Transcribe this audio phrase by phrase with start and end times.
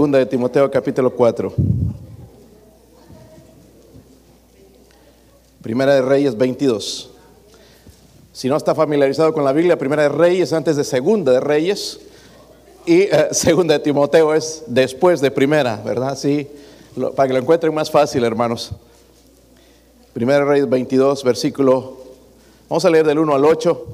[0.00, 1.52] Segunda de Timoteo capítulo 4.
[5.60, 7.10] Primera de Reyes 22.
[8.32, 11.98] Si no está familiarizado con la Biblia, Primera de Reyes antes de Segunda de Reyes
[12.86, 16.16] y eh, Segunda de Timoteo es después de Primera, ¿verdad?
[16.16, 16.48] Sí,
[17.16, 18.70] para que lo encuentren más fácil, hermanos.
[20.12, 21.98] Primera de Reyes 22, versículo,
[22.68, 23.86] vamos a leer del 1 al 8.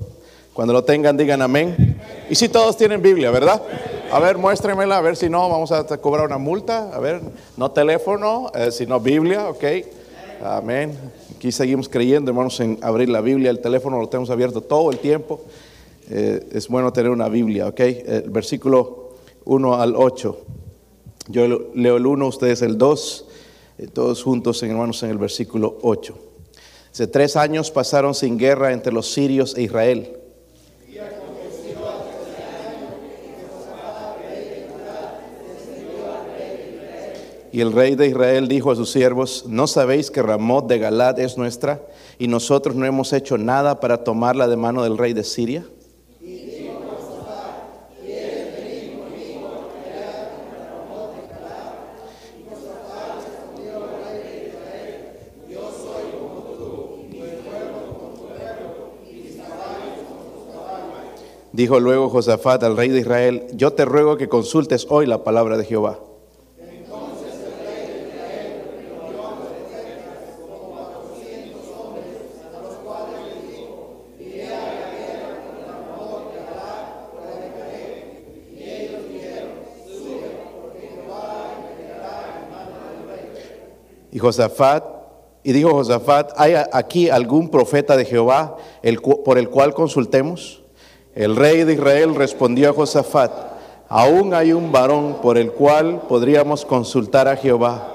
[0.53, 1.99] Cuando lo tengan, digan amén.
[2.29, 3.63] Y si todos tienen Biblia, ¿verdad?
[4.15, 6.95] A ver, muéstrenmela, a ver si no, vamos a cobrar una multa.
[6.95, 7.21] A ver,
[7.57, 9.65] no teléfono, eh, sino Biblia, ok.
[10.41, 10.97] Amén.
[11.35, 13.51] Aquí seguimos creyendo, hermanos, en abrir la Biblia.
[13.51, 15.41] El teléfono lo tenemos abierto todo el tiempo.
[16.09, 17.81] Eh, es bueno tener una Biblia, ok.
[17.81, 19.15] El versículo
[19.47, 20.39] 1 al 8.
[21.27, 23.27] Yo leo el 1, ustedes el 2.
[23.79, 26.17] eh, todos juntos, hermanos, en el versículo 8.
[26.93, 30.24] Hace tres años pasaron sin guerra entre los sirios e Israel.
[37.55, 41.21] Y el rey de Israel dijo a sus siervos, ¿no sabéis que Ramot de Galad
[41.21, 41.87] es nuestra
[42.19, 45.65] y nosotros no hemos hecho nada para tomarla de mano del rey de Siria?
[61.53, 65.57] Dijo luego Josafat al rey de Israel, yo te ruego que consultes hoy la palabra
[65.57, 66.01] de Jehová.
[84.15, 84.85] Y Josafat,
[85.43, 88.57] y dijo Josafat, ¿hay aquí algún profeta de Jehová
[89.25, 90.63] por el cual consultemos?
[91.17, 93.33] El rey de Israel respondió a Josafat,
[93.89, 97.93] aún hay un varón por el cual podríamos consultar a Jehová,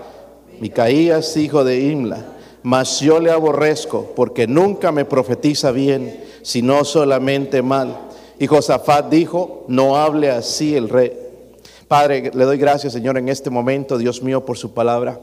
[0.60, 2.26] Micaías, hijo de Imla,
[2.64, 7.98] mas yo le aborrezco porque nunca me profetiza bien, sino solamente mal.
[8.38, 11.14] Y Josafat dijo, no hable así el rey.
[11.88, 15.22] Padre, le doy gracias, Señor, en este momento, Dios mío, por su palabra.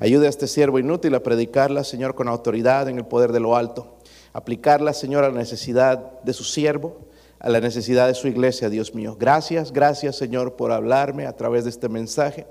[0.00, 3.56] Ayude a este siervo inútil a predicarla, Señor, con autoridad en el poder de lo
[3.56, 3.98] alto.
[4.32, 7.06] Aplicarla, Señor, a la necesidad de su siervo,
[7.38, 9.16] a la necesidad de su iglesia, Dios mío.
[9.18, 12.46] Gracias, gracias, Señor, por hablarme a través de este mensaje,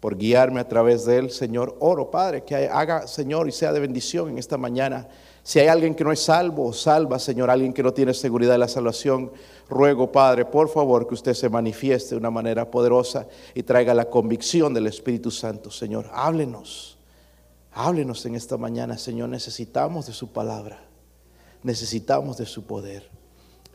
[0.00, 1.76] por guiarme a través de él, Señor.
[1.78, 5.06] Oro, Padre, que haga, Señor, y sea de bendición en esta mañana.
[5.48, 8.58] Si hay alguien que no es salvo salva, Señor, alguien que no tiene seguridad de
[8.58, 9.32] la salvación,
[9.66, 14.10] ruego, Padre, por favor, que usted se manifieste de una manera poderosa y traiga la
[14.10, 16.10] convicción del Espíritu Santo, Señor.
[16.12, 16.98] Háblenos,
[17.72, 19.30] háblenos en esta mañana, Señor.
[19.30, 20.82] Necesitamos de su palabra,
[21.62, 23.08] necesitamos de su poder.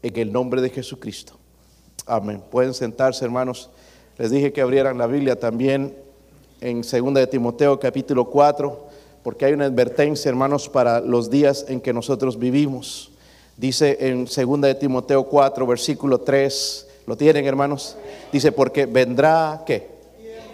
[0.04, 1.40] En el nombre de Jesucristo.
[2.06, 2.44] Amén.
[2.52, 3.72] Pueden sentarse, hermanos.
[4.20, 5.98] Les dije que abrieran la Biblia también
[6.62, 8.93] en 2 de Timoteo capítulo 4,
[9.24, 13.12] porque hay una advertencia, hermanos, para los días en que nosotros vivimos.
[13.56, 17.96] Dice en 2 de Timoteo 4, versículo 3, ¿lo tienen, hermanos?
[18.32, 19.94] Dice, porque vendrá, ¿qué?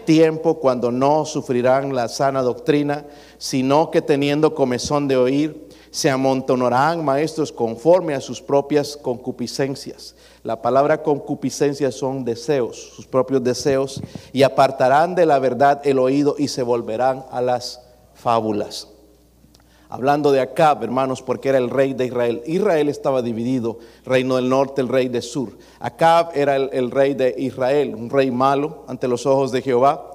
[0.05, 3.05] Tiempo cuando no sufrirán la sana doctrina,
[3.37, 10.15] sino que teniendo comezón de oír, se amontonarán maestros conforme a sus propias concupiscencias.
[10.43, 16.35] La palabra concupiscencia son deseos, sus propios deseos, y apartarán de la verdad el oído
[16.37, 17.81] y se volverán a las
[18.19, 18.87] fábulas.
[19.91, 22.43] Hablando de Acab, hermanos, porque era el rey de Israel.
[22.45, 25.57] Israel estaba dividido, reino del norte, el rey del sur.
[25.79, 30.11] Acab era el, rey de Israel, un rey malo ante los ojos de Jehová.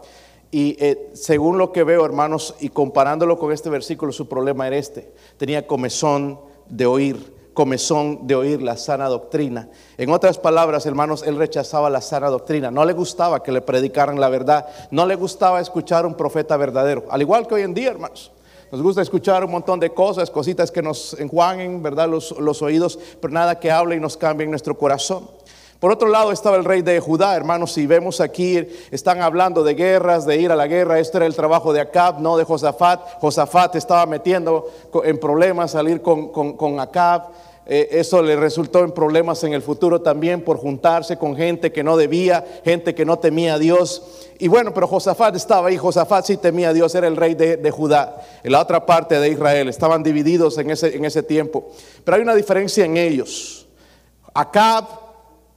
[0.53, 4.77] Y eh, según lo que veo, hermanos, y comparándolo con este versículo, su problema era
[4.77, 5.13] este.
[5.37, 6.39] Tenía comezón
[6.69, 9.69] de oír, comezón de oír la sana doctrina.
[9.97, 12.71] En otras palabras, hermanos, él rechazaba la sana doctrina.
[12.71, 14.67] No le gustaba que le predicaran la verdad.
[14.91, 17.05] No le gustaba escuchar un profeta verdadero.
[17.11, 18.33] Al igual que hoy en día, hermanos.
[18.73, 22.09] Nos gusta escuchar un montón de cosas, cositas que nos enjuaguen, ¿verdad?
[22.09, 25.29] Los, los oídos, pero nada que hable y nos cambie en nuestro corazón.
[25.81, 29.75] Por otro lado estaba el rey de Judá, hermanos, si vemos aquí, están hablando de
[29.75, 33.21] guerras, de ir a la guerra, esto era el trabajo de Acab, no de Josafat.
[33.21, 34.71] Josafat estaba metiendo
[35.05, 37.25] en problemas salir con Acab.
[37.67, 41.83] Eh, eso le resultó en problemas en el futuro también por juntarse con gente que
[41.83, 44.03] no debía, gente que no temía a Dios.
[44.39, 47.57] Y bueno, pero Josafat estaba ahí, Josafat sí temía a Dios, era el rey de,
[47.57, 51.71] de Judá, en la otra parte de Israel, estaban divididos en ese, en ese tiempo.
[52.05, 53.67] Pero hay una diferencia en ellos.
[54.35, 54.85] Acab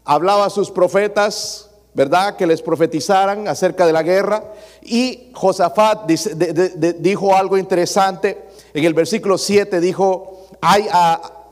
[0.07, 2.37] hablaba a sus profetas, ¿verdad?
[2.37, 4.41] Que les profetizaran acerca de la guerra.
[4.81, 8.47] Y Josafat dijo algo interesante.
[8.73, 10.87] En el versículo 7 dijo, hay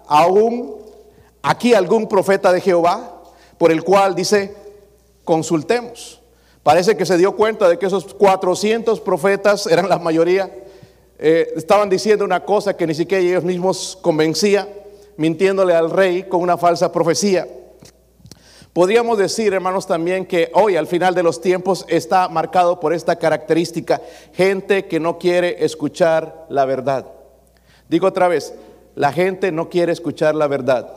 [0.07, 0.77] aún
[1.43, 3.23] aquí algún profeta de Jehová
[3.57, 4.55] por el cual dice,
[5.25, 6.21] consultemos.
[6.63, 10.49] Parece que se dio cuenta de que esos 400 profetas, eran la mayoría,
[11.19, 14.67] eh, estaban diciendo una cosa que ni siquiera ellos mismos convencía,
[15.17, 17.47] mintiéndole al rey con una falsa profecía.
[18.75, 23.15] Podríamos decir, hermanos, también que hoy, al final de los tiempos, está marcado por esta
[23.15, 24.01] característica,
[24.33, 27.05] gente que no quiere escuchar la verdad.
[27.87, 28.53] Digo otra vez,
[28.95, 30.89] la gente no quiere escuchar la verdad.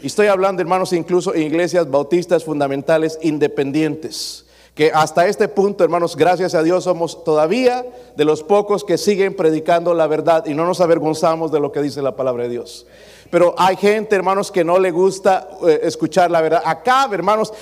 [0.00, 4.46] Y estoy hablando, hermanos, incluso en iglesias bautistas fundamentales independientes
[4.76, 9.34] que hasta este punto, hermanos, gracias a Dios somos todavía de los pocos que siguen
[9.34, 12.86] predicando la verdad y no nos avergonzamos de lo que dice la palabra de Dios.
[13.30, 16.62] Pero hay gente, hermanos, que no le gusta eh, escuchar la verdad.
[16.64, 17.52] Acá, hermanos,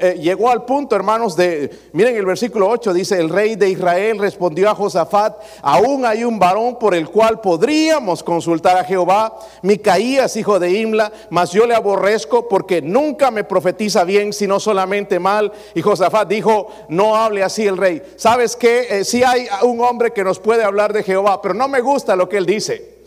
[0.00, 4.18] eh, llegó al punto, hermanos, de, miren el versículo 8, dice, el rey de Israel
[4.18, 10.36] respondió a Josafat, aún hay un varón por el cual podríamos consultar a Jehová, Micaías,
[10.36, 15.52] hijo de Imla, mas yo le aborrezco porque nunca me profetiza bien, sino solamente mal.
[15.74, 18.02] Y Josafat dijo, no hable así el rey.
[18.16, 18.86] ¿Sabes qué?
[18.90, 22.16] Eh, si hay un hombre que nos puede hablar de Jehová, pero no me gusta
[22.16, 23.02] lo que él dice.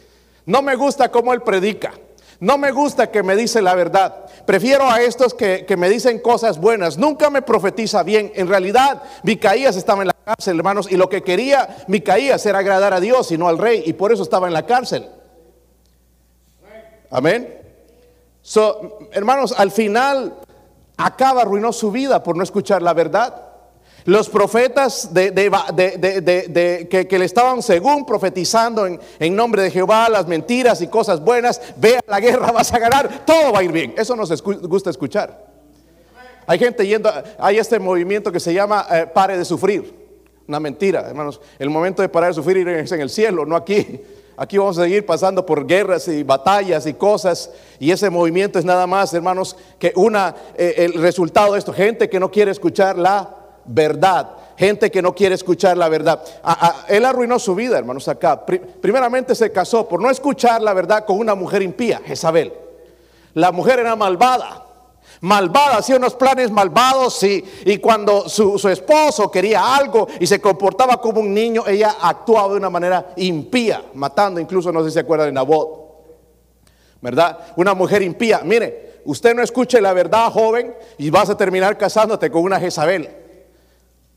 [0.46, 1.94] No me gusta cómo él predica.
[2.40, 4.26] No me gusta que me dice la verdad.
[4.46, 6.98] Prefiero a estos que, me dicen cosas buenas.
[6.98, 8.32] Nunca me profetiza bien.
[8.36, 12.94] En realidad, Micaías estaba en la cárcel, hermanos, y lo que quería Micaías era agradar
[12.94, 15.10] a Dios y no al rey, y por eso estaba en la cárcel.
[17.10, 17.62] Amén.
[19.12, 20.36] Hermanos, al final
[20.98, 23.45] acaba, arruinó su vida por no escuchar la verdad.
[24.06, 31.20] Los profetas que, le estaban según profetizando en, nombre de Jehová las mentiras y cosas
[31.20, 33.96] buenas, vea la guerra, vas a ganar, todo va a ir bien.
[33.98, 35.44] Eso nos gusta escuchar.
[36.46, 40.06] Hay gente yendo, hay este movimiento que se llama eh, pare de sufrir.
[40.48, 41.42] Una mentira, hermanos.
[41.58, 44.02] El momento de parar de sufrir es en el cielo, no aquí.
[44.38, 47.50] Aquí vamos a seguir pasando por guerras y batallas y cosas.
[47.80, 51.74] Y ese movimiento es nada más, hermanos, que una, eh, el resultado de esto.
[51.74, 54.32] Gente que no quiere escuchar la verdad.
[54.58, 56.24] Gente que no quiere escuchar la verdad.
[56.88, 58.46] él arruinó su vida, hermanos, acá.
[58.46, 62.54] primeramente se casó por no escuchar la verdad con una mujer impía, Jezabel.
[63.34, 64.62] La mujer era malvada.
[65.22, 70.40] Malvada, hacía unos planes malvados y, y cuando su, su, esposo quería algo y se
[70.42, 74.94] comportaba como un niño, ella actuaba de una manera impía, matando, incluso no sé si
[74.96, 75.86] se acuerdan de Nabot.
[77.02, 77.40] ¿Verdad?
[77.56, 78.42] Una mujer impía.
[78.44, 83.25] Mire, usted no escuche la verdad, joven, y vas a terminar casándote con una Jezabel.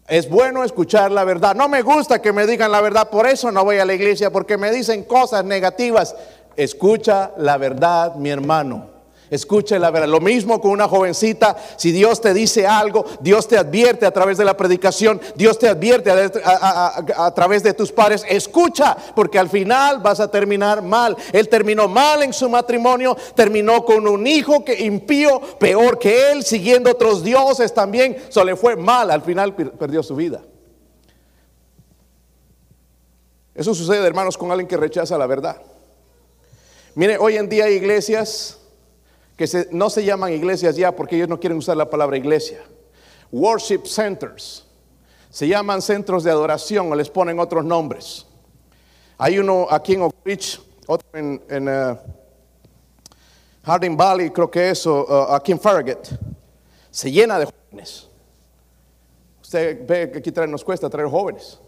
[0.08, 1.54] Es bueno escuchar la verdad.
[1.54, 4.30] No me gusta que me digan la verdad, por eso no voy a la iglesia,
[4.30, 6.16] porque me dicen cosas negativas.
[6.56, 8.97] Escucha la verdad, mi hermano.
[9.30, 10.08] Escuche la verdad.
[10.08, 11.56] Lo mismo con una jovencita.
[11.76, 15.68] Si Dios te dice algo, Dios te advierte a través de la predicación, Dios te
[15.68, 18.24] advierte a, través de tus padres.
[18.28, 21.16] Escucha, porque al final vas a terminar mal.
[21.32, 26.42] Él terminó mal en su matrimonio, terminó con un hijo que impío, peor que él,
[26.42, 28.16] siguiendo otros dioses también.
[28.28, 29.10] Eso le fue mal.
[29.10, 30.42] Al final perdió su vida.
[33.54, 35.60] Eso sucede, hermanos, con alguien que rechaza la verdad.
[36.94, 38.58] Mire, hoy en día hay iglesias
[39.38, 42.60] que no se llaman iglesias ya porque ellos no quieren usar la palabra iglesia.
[43.30, 44.66] Worship centers.
[45.30, 48.26] Se llaman centros de adoración o les ponen otros nombres.
[49.16, 51.96] Hay uno aquí en Oak Ridge, otro en, uh,
[53.62, 56.08] Harding Valley, creo que eso, uh, aquí en Farragut.
[56.90, 58.08] Se llena de jóvenes.
[59.40, 61.60] Usted ve que aquí nos cuesta traer jóvenes.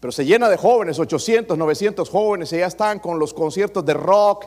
[0.00, 3.94] Pero se llena de jóvenes, 800, 900 jóvenes, y ya están con los conciertos de
[3.94, 4.46] rock,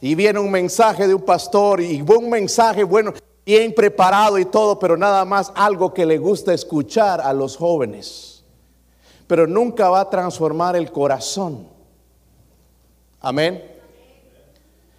[0.00, 3.12] y viene un mensaje de un pastor y un mensaje bueno,
[3.44, 8.44] bien preparado y todo, pero nada más algo que le gusta escuchar a los jóvenes.
[9.26, 11.68] Pero nunca va a transformar el corazón.
[13.20, 13.62] Amén.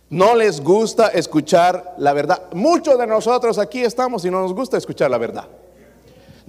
[0.09, 2.43] No les gusta escuchar la verdad.
[2.53, 5.47] Muchos de nosotros aquí estamos y no nos gusta escuchar la verdad.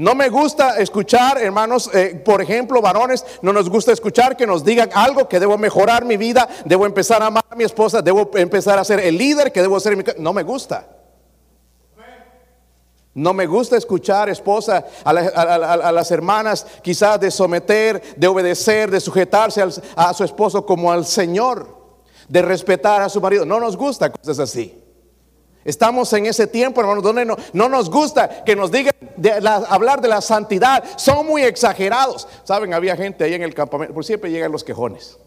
[0.03, 4.65] No me gusta escuchar, hermanos, eh, por ejemplo, varones, no nos gusta escuchar que nos
[4.65, 8.29] digan algo que debo mejorar mi vida, debo empezar a amar a mi esposa, debo
[8.35, 10.89] empezar a ser el líder que debo ser mi No me gusta.
[13.15, 19.63] No me gusta escuchar, esposa, a, las hermanas quizás de someter, de obedecer, de sujetarse
[19.95, 21.77] a su esposo como al Señor,
[22.29, 23.47] de respetar a su marido.
[23.47, 24.82] No nos gusta cosas así.
[25.65, 27.37] Estamos en ese tiempo, hermanos, donde no,
[27.69, 28.95] nos gusta que nos digan
[29.69, 30.83] hablar de la santidad.
[30.97, 32.27] Son muy exagerados.
[32.45, 35.19] Saben, había gente ahí en el campamento, por siempre llegan los quejones.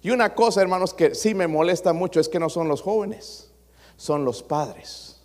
[0.00, 3.50] Y una cosa, hermanos, que sí me molesta mucho es que no son los jóvenes,
[3.96, 5.22] son los padres.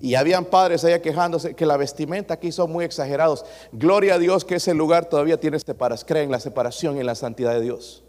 [0.00, 3.44] Y habían padres allá quejándose que la vestimenta aquí son muy exagerados.
[3.72, 7.14] Gloria a Dios que ese lugar todavía tiene separación, creen la separación y en la
[7.14, 8.04] santidad de Dios.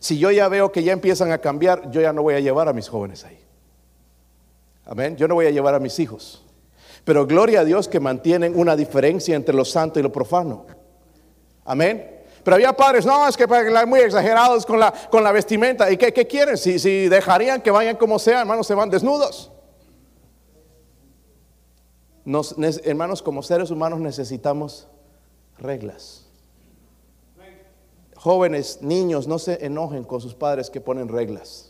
[0.00, 2.68] Si yo ya veo que ya empiezan a cambiar, yo ya no voy a llevar
[2.68, 3.47] a mis jóvenes ahí.
[4.88, 5.16] Amén.
[5.16, 6.42] Yo no voy a llevar a mis hijos.
[7.04, 10.66] Pero gloria a Dios que mantienen una diferencia entre lo santo y lo profano.
[11.64, 12.22] Amén.
[12.42, 13.46] Pero había padres, no, es que
[13.86, 15.90] muy exagerados con la, con la vestimenta.
[15.90, 16.56] ¿Y qué, quieren?
[16.56, 19.52] Si, si dejarían que vayan como sea, hermanos, se van desnudos.
[22.24, 24.88] Nos, hermanos, como seres humanos necesitamos
[25.58, 26.26] reglas.
[28.16, 31.67] Jóvenes, niños, no se enojen con sus padres que ponen reglas.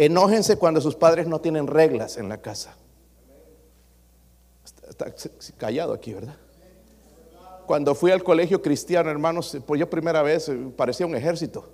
[0.00, 2.76] Enójense cuando sus padres no tienen reglas en la casa.
[4.88, 5.12] Está,
[5.56, 6.36] callado aquí, ¿verdad?
[7.66, 11.68] Cuando fui al colegio cristiano, hermanos, pues yo primera vez eh, parecía un ejército.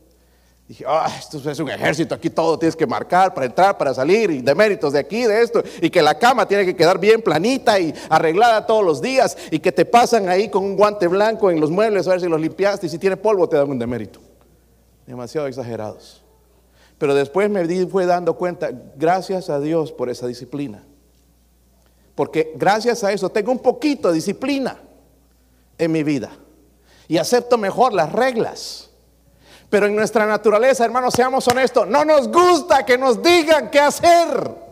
[0.66, 4.30] Dije, ah, esto es un ejército, aquí todo tienes que marcar para entrar, para salir,
[4.30, 7.20] y de méritos de aquí, de esto, y que la cama tiene que quedar bien
[7.20, 11.50] planita y arreglada todos los días, y que te pasan ahí con un guante blanco
[11.50, 13.78] en los muebles a ver si los limpiaste, y si tiene polvo te dan un
[13.78, 14.20] demérito.
[15.06, 16.23] Demasiado exagerados.
[16.98, 20.82] Pero después me di, fue dando cuenta, gracias a Dios por esa disciplina.
[22.14, 24.80] Porque gracias a eso tengo un poquito de disciplina
[25.76, 26.30] en mi vida.
[27.08, 28.90] Y acepto mejor las reglas
[29.74, 34.63] pero en nuestra naturaleza, hermanos, seamos honestos, no nos gusta que nos digan qué hacer.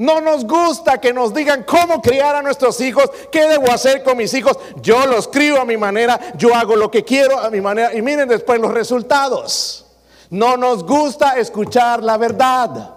[0.00, 4.16] No nos gusta que nos digan cómo criar a nuestros hijos, qué debo hacer con
[4.16, 4.58] mis hijos.
[4.80, 8.00] Yo los crío a mi manera, yo hago lo que quiero a mi manera y
[8.00, 9.84] miren después los resultados.
[10.30, 12.94] No nos gusta escuchar la verdad.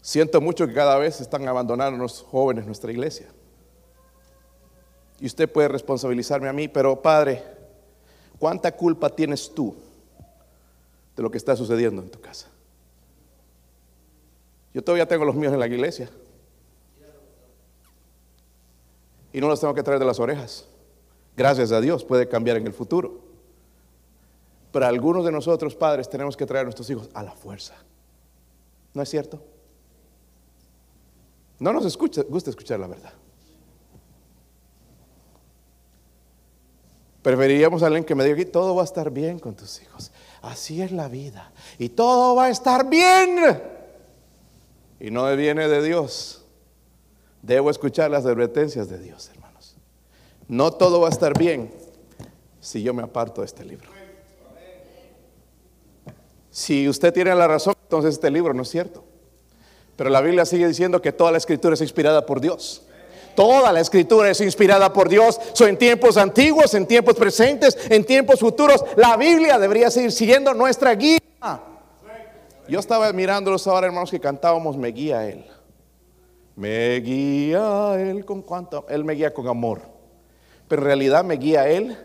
[0.00, 3.26] Siento mucho que cada vez están abandonando los jóvenes nuestra iglesia.
[5.18, 7.42] Y usted puede responsabilizarme a mí, pero Padre,
[8.38, 9.74] ¿cuánta culpa tienes tú
[11.16, 12.49] de lo que está sucediendo en tu casa?
[14.72, 16.08] Yo todavía tengo los míos en la iglesia.
[19.32, 20.66] Y no los tengo que traer de las orejas.
[21.36, 23.20] Gracias a Dios puede cambiar en el futuro.
[24.72, 27.74] Pero algunos de nosotros, padres, tenemos que traer a nuestros hijos a la fuerza.
[28.94, 29.42] ¿No es cierto?
[31.58, 33.12] No nos escucha, gusta escuchar la verdad.
[37.22, 40.10] Preferiríamos a alguien que me diga que todo va a estar bien con tus hijos.
[40.40, 41.52] Así es la vida.
[41.78, 43.79] Y todo va a estar bien.
[45.00, 46.44] Y no viene de Dios.
[47.42, 49.74] Debo escuchar las advertencias de Dios, hermanos.
[50.46, 51.72] No todo va a estar bien
[52.60, 53.88] si yo me aparto de este libro.
[56.50, 59.02] Si usted tiene la razón, entonces este libro no es cierto.
[59.96, 62.82] Pero la Biblia sigue diciendo que toda la escritura es inspirada por Dios.
[63.34, 65.40] Toda la escritura es inspirada por Dios.
[65.60, 68.84] En tiempos antiguos, en tiempos presentes, en tiempos futuros.
[68.96, 71.20] La Biblia debería seguir siendo nuestra guía.
[72.70, 75.44] Yo estaba mirándolos ahora, hermanos, que cantábamos, me guía Él.
[76.54, 78.86] Me guía Él con cuánto.
[78.88, 79.80] Él me guía con amor.
[80.68, 81.98] Pero en realidad me guía Él,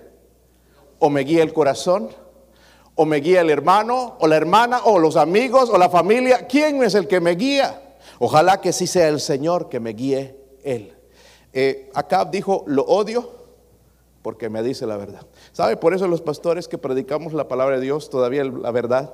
[0.97, 2.09] o me guía el corazón,
[2.95, 6.47] o me guía el hermano, o la hermana, o los amigos, o la familia.
[6.47, 7.97] ¿Quién es el que me guía?
[8.17, 10.97] Ojalá que sí sea el Señor que me guíe Él.
[11.53, 13.29] Eh, Acab dijo, lo odio
[14.23, 15.27] porque me dice la verdad.
[15.51, 15.77] ¿Sabe?
[15.77, 19.13] Por eso los pastores que predicamos la palabra de Dios, todavía la verdad,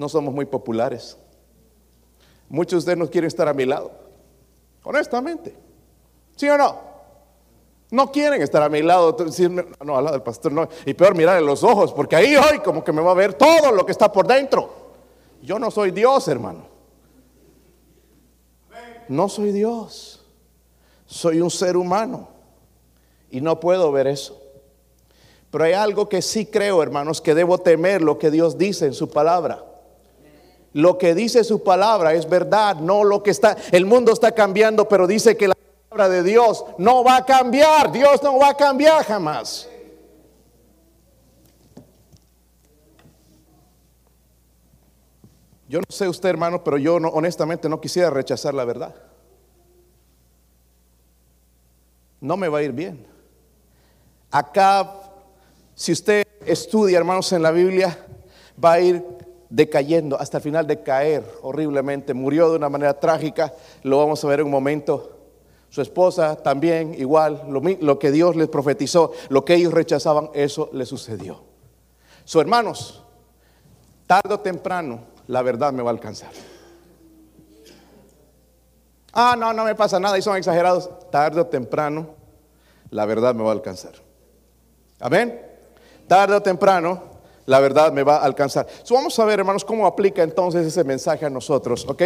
[0.00, 1.18] no somos muy populares.
[2.48, 3.92] Muchos de ustedes no quieren estar a mi lado,
[4.82, 5.54] honestamente.
[6.36, 6.78] ¿Sí o no?
[7.90, 9.14] No quieren estar a mi lado,
[9.84, 10.66] no, al lado del pastor, no.
[10.86, 13.34] Y peor mirar en los ojos, porque ahí hoy como que me va a ver
[13.34, 14.72] todo lo que está por dentro.
[15.42, 16.64] Yo no soy Dios, hermano.
[19.06, 20.24] No soy Dios.
[21.04, 22.30] Soy un ser humano
[23.30, 24.40] y no puedo ver eso.
[25.50, 28.94] Pero hay algo que sí creo, hermanos, que debo temer lo que Dios dice en
[28.94, 29.66] su palabra.
[30.72, 34.88] Lo que dice su palabra es verdad, no lo que está, el mundo está cambiando,
[34.88, 35.56] pero dice que la
[35.88, 39.68] palabra de Dios no va a cambiar, Dios no va a cambiar jamás.
[45.68, 48.94] Yo no sé usted, hermano, pero yo no, honestamente no quisiera rechazar la verdad.
[52.20, 53.06] no me va a ir bien.
[54.30, 54.92] Acá,
[55.74, 57.98] si usted estudia, hermanos, en la Biblia,
[58.62, 59.04] va a ir
[59.50, 62.14] decayendo hasta el final de caer horriblemente.
[62.14, 63.52] Murió de una manera trágica,
[63.82, 65.16] lo vamos a ver en un momento.
[65.68, 67.42] Su esposa también, igual,
[67.80, 71.42] lo, que Dios les profetizó, lo que ellos rechazaban, eso le sucedió.
[72.24, 73.04] Sus hermanos,
[74.06, 76.30] tarde o temprano, la verdad me va a alcanzar.
[79.12, 80.88] Ah, no, no me pasa nada y son exagerados.
[81.10, 82.14] Tarde o temprano,
[82.90, 83.94] la verdad me va a alcanzar.
[85.00, 85.40] Amén.
[86.06, 87.00] Tarde o temprano,
[87.46, 88.66] la verdad me va a alcanzar.
[88.90, 92.02] vamos a ver, hermanos, cómo aplica entonces ese mensaje a nosotros, ¿ok?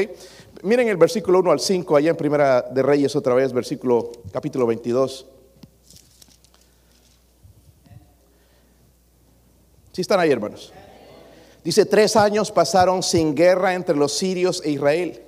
[0.62, 4.66] Miren el versículo 1 al 5, allá en Primera de Reyes otra vez, versículo capítulo
[4.66, 5.26] 22.
[9.92, 10.72] Si están ahí, hermanos.
[11.62, 15.22] Dice, tres años pasaron sin guerra entre los sirios e Israel.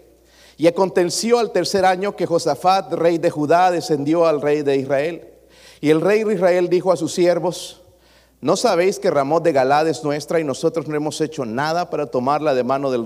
[0.58, 5.28] Y aconteció al tercer año que Josafat, rey de Judá, descendió al rey de Israel.
[5.80, 7.82] Y el rey de Israel dijo a sus siervos,
[8.40, 12.06] ¿no sabéis que Ramón de Galad es nuestra y nosotros no hemos hecho nada para
[12.06, 13.04] tomarla de mano del,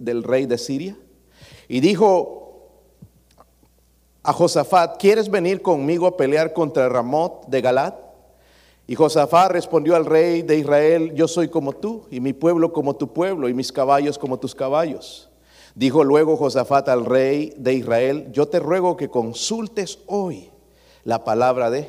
[0.00, 0.96] del rey de Siria?
[1.68, 2.68] Y dijo
[4.22, 7.94] a Josafat, ¿quieres venir conmigo a pelear contra Ramot de Galad?
[8.86, 12.94] Y Josafat respondió al rey de Israel, yo soy como tú, y mi pueblo como
[12.96, 15.30] tu pueblo, y mis caballos como tus caballos.
[15.74, 20.50] Dijo luego Josafat al rey de Israel, yo te ruego que consultes hoy
[21.04, 21.88] la palabra de...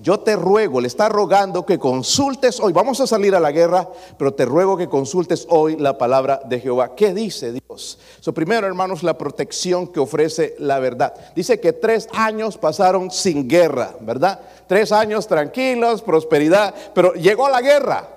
[0.00, 2.72] Yo te ruego, le está rogando que consultes hoy.
[2.72, 3.88] Vamos a salir a la guerra,
[4.18, 6.94] pero te ruego que consultes hoy la palabra de Jehová.
[6.94, 7.98] ¿Qué dice Dios?
[8.20, 11.14] So, primero, hermanos, la protección que ofrece la verdad.
[11.34, 14.40] Dice que tres años pasaron sin guerra, ¿verdad?
[14.66, 18.08] Tres años tranquilos, prosperidad, pero llegó la guerra,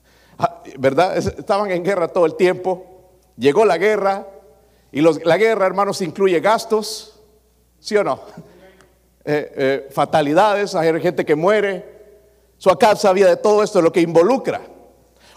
[0.78, 1.16] ¿verdad?
[1.16, 2.86] Estaban en guerra todo el tiempo
[3.40, 4.26] llegó la guerra
[4.92, 7.18] y la guerra, hermanos, incluye gastos,
[7.80, 8.20] ¿sí o no?
[9.24, 12.00] Eh, eh, fatalidades, hay gente que muere.
[12.58, 14.60] Su acá sabía de todo esto, lo que involucra.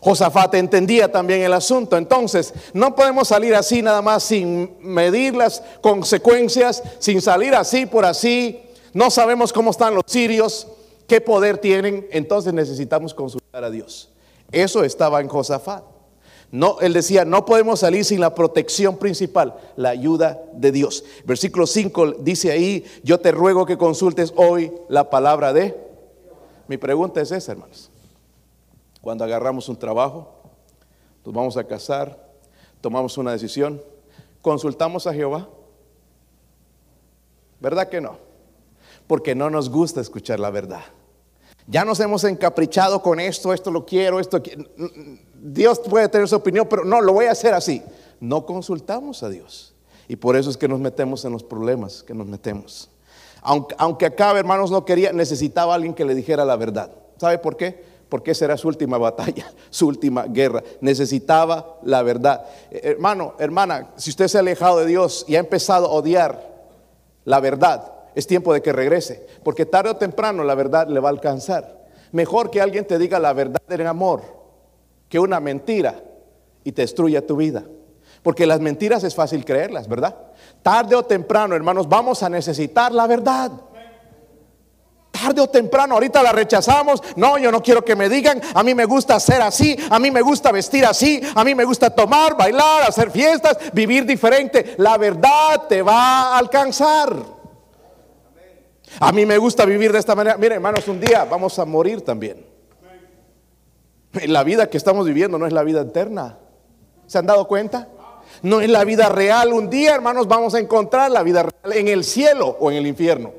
[0.01, 1.95] Josafat entendía también el asunto.
[1.95, 8.03] Entonces, no podemos salir así nada más sin medir las consecuencias, sin salir así por
[8.03, 8.61] así.
[8.91, 10.67] No sabemos cómo están los sirios,
[11.07, 12.05] qué poder tienen.
[12.11, 14.11] Entonces necesitamos consultar a Dios.
[14.51, 15.92] Eso estaba en Josafat.
[16.53, 21.03] No, él decía, no podemos salir sin la protección principal, la ayuda de Dios.
[21.25, 25.75] Versículo 5 dice ahí, yo te ruego que consultes hoy la palabra de...
[26.67, 27.89] Mi pregunta es esa, hermanos.
[29.01, 30.31] Cuando agarramos un trabajo,
[31.25, 32.23] nos vamos a casar,
[32.81, 33.81] tomamos una decisión,
[34.43, 35.49] consultamos a Jehová.
[37.59, 38.19] ¿Verdad que no?
[39.07, 40.83] Porque no nos gusta escuchar la verdad.
[41.67, 44.41] Ya nos hemos encaprichado con esto, esto lo quiero, esto
[45.35, 47.81] Dios puede tener su opinión, pero no, lo voy a hacer así.
[48.19, 49.73] No consultamos a Dios.
[50.07, 52.89] Y por eso es que nos metemos en los problemas que nos metemos.
[53.41, 56.91] Aunque, aunque hermanos, no quería, necesitaba alguien que le dijera la verdad.
[57.17, 57.83] ¿Sabe por qué?
[58.09, 60.63] Porque esa era su última batalla, su última guerra.
[60.81, 62.45] Necesitaba la verdad.
[62.71, 66.53] Eh, hermano, hermana, si usted se ha alejado de Dios y ha empezado a odiar
[67.25, 71.09] la verdad, es tiempo de que regrese, porque tarde o temprano la verdad le va
[71.09, 71.83] a alcanzar.
[72.11, 74.21] Mejor que alguien te diga la verdad en amor
[75.09, 76.03] que una mentira
[76.63, 77.63] y te destruya tu vida.
[78.21, 80.15] Porque las mentiras es fácil creerlas, ¿verdad?
[80.61, 83.51] Tarde o temprano, hermanos, vamos a necesitar la verdad.
[85.11, 87.01] Tarde o temprano, ahorita la rechazamos.
[87.15, 90.09] No, yo no quiero que me digan, a mí me gusta ser así, a mí
[90.09, 94.75] me gusta vestir así, a mí me gusta tomar, bailar, hacer fiestas, vivir diferente.
[94.77, 97.32] La verdad te va a alcanzar.
[98.99, 100.37] A mí me gusta vivir de esta manera.
[100.37, 102.45] Miren, hermanos, un día vamos a morir también.
[104.27, 106.37] La vida que estamos viviendo no es la vida eterna.
[107.07, 107.89] ¿Se han dado cuenta?
[108.41, 109.53] No es la vida real.
[109.53, 112.87] Un día, hermanos, vamos a encontrar la vida real en el cielo o en el
[112.87, 113.31] infierno.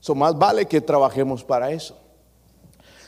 [0.00, 1.98] Eso más vale que trabajemos para eso.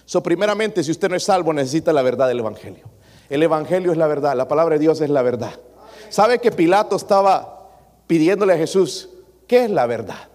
[0.04, 2.84] So, primeramente, si usted no es salvo, necesita la verdad del Evangelio.
[3.30, 5.58] El Evangelio es la verdad, la palabra de Dios es la verdad.
[6.10, 7.70] ¿Sabe que Pilato estaba
[8.06, 9.08] pidiéndole a Jesús,
[9.46, 10.28] ¿qué es la verdad?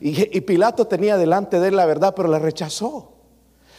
[0.00, 3.12] Y, Pilato tenía delante de él la verdad, pero la rechazó.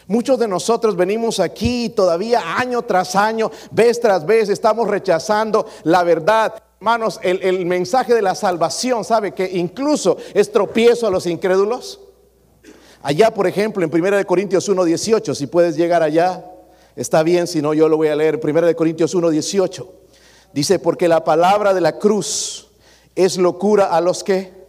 [0.08, 6.04] Muchos de nosotros venimos aquí todavía año tras año, vez tras vez, estamos rechazando la
[6.04, 6.54] verdad.
[6.80, 12.00] Hermanos, el, el mensaje de la salvación, ¿sabe que incluso es tropiezo a los incrédulos?
[13.02, 16.44] Allá, por ejemplo, en 1 Corintios 1.18, si puedes llegar allá,
[16.96, 18.40] está bien, si no yo lo voy a leer.
[18.44, 19.88] 1 Corintios 1.18
[20.54, 22.70] dice, porque la palabra de la cruz
[23.14, 24.65] es locura a los que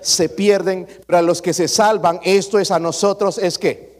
[0.00, 3.90] se pierden, pero a los que se salvan, esto es a nosotros, es que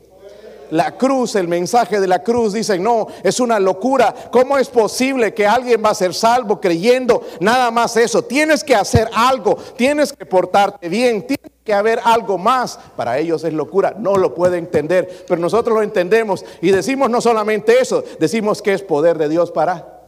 [0.70, 4.14] la cruz, el mensaje de la cruz, dicen, no, es una locura.
[4.30, 8.22] ¿Cómo es posible que alguien va a ser salvo creyendo nada más eso?
[8.22, 12.78] Tienes que hacer algo, tienes que portarte bien, tiene que haber algo más.
[12.96, 17.20] Para ellos es locura, no lo puede entender, pero nosotros lo entendemos y decimos no
[17.20, 19.98] solamente eso, decimos que es poder de Dios para.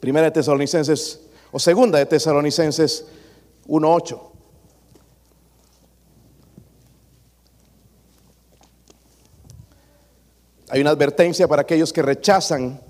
[0.00, 1.20] Primera de Tesalonicenses,
[1.52, 3.06] o segunda de Tesalonicenses
[3.68, 4.29] 1.8.
[10.70, 12.80] Hay una advertencia para aquellos que rechazan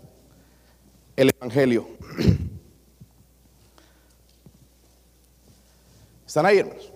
[1.16, 1.88] el Evangelio.
[6.26, 6.92] ¿Están ahí, hermanos?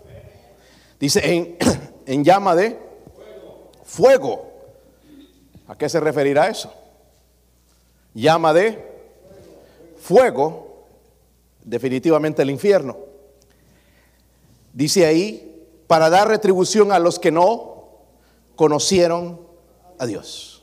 [1.00, 1.56] Dice en,
[2.06, 2.78] en llama de
[3.82, 4.52] fuego.
[5.66, 6.70] ¿A qué se referirá eso?
[8.12, 8.86] Llama de
[9.96, 10.84] fuego,
[11.64, 12.98] definitivamente el infierno.
[14.74, 17.88] Dice ahí, para dar retribución a los que no
[18.54, 19.40] conocieron
[19.98, 20.53] a Dios.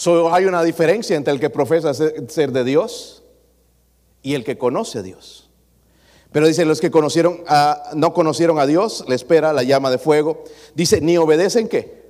[0.00, 3.22] So, hay una diferencia entre el que profesa ser de Dios
[4.22, 5.50] y el que conoce a Dios.
[6.32, 9.98] Pero dice, los que conocieron a, no conocieron a Dios, le espera la llama de
[9.98, 10.42] fuego.
[10.74, 12.00] Dice, ni obedecen qué?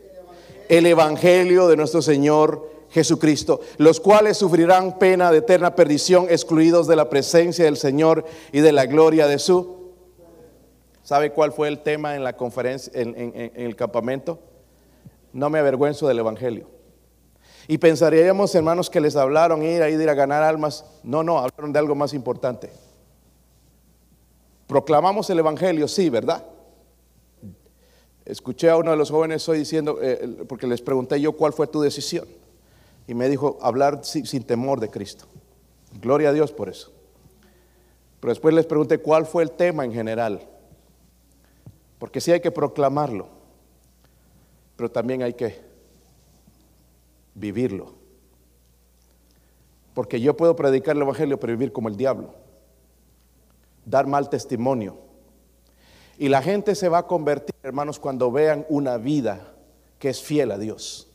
[0.69, 6.95] El evangelio de nuestro Señor Jesucristo, los cuales sufrirán pena de eterna perdición, excluidos de
[6.95, 9.91] la presencia del Señor y de la gloria de su.
[11.03, 14.39] ¿Sabe cuál fue el tema en la conferencia, en, en el campamento?
[15.33, 16.79] No me avergüenzo del evangelio.
[17.71, 20.85] Y pensaríamos, hermanos, que les hablaron ir a ir a ganar almas.
[21.05, 22.69] No, no, hablaron de algo más importante.
[24.67, 26.45] Proclamamos el Evangelio, sí, ¿verdad?
[28.25, 31.69] Escuché a uno de los jóvenes hoy diciendo, eh, porque les pregunté yo cuál fue
[31.69, 32.27] tu decisión.
[33.07, 35.27] Y me dijo, hablar sin, sin temor de Cristo.
[36.01, 36.91] Gloria a Dios por eso.
[38.19, 40.41] Pero después les pregunté cuál fue el tema en general.
[42.01, 43.29] Porque sí hay que proclamarlo,
[44.75, 45.70] pero también hay que
[47.41, 47.95] vivirlo.
[49.95, 52.35] Porque yo puedo predicar el Evangelio, pero vivir como el diablo
[53.85, 54.97] dar mal testimonio.
[56.19, 59.55] Y la gente se va a convertir, hermanos, cuando vean una vida
[59.99, 61.09] que es fiel a Dios.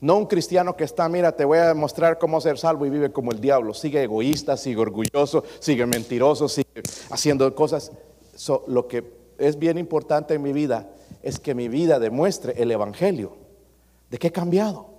[0.00, 3.12] No un cristiano que está, mira, te voy a demostrar cómo ser salvo y vive
[3.12, 3.72] como el diablo.
[3.72, 7.92] Sigue egoísta, sigue orgulloso, sigue mentiroso, sigue haciendo cosas.
[8.66, 9.04] lo que
[9.38, 10.90] es bien importante en mi vida
[11.22, 13.36] es que mi vida demuestre el Evangelio.
[14.10, 14.90] De que he cambiado,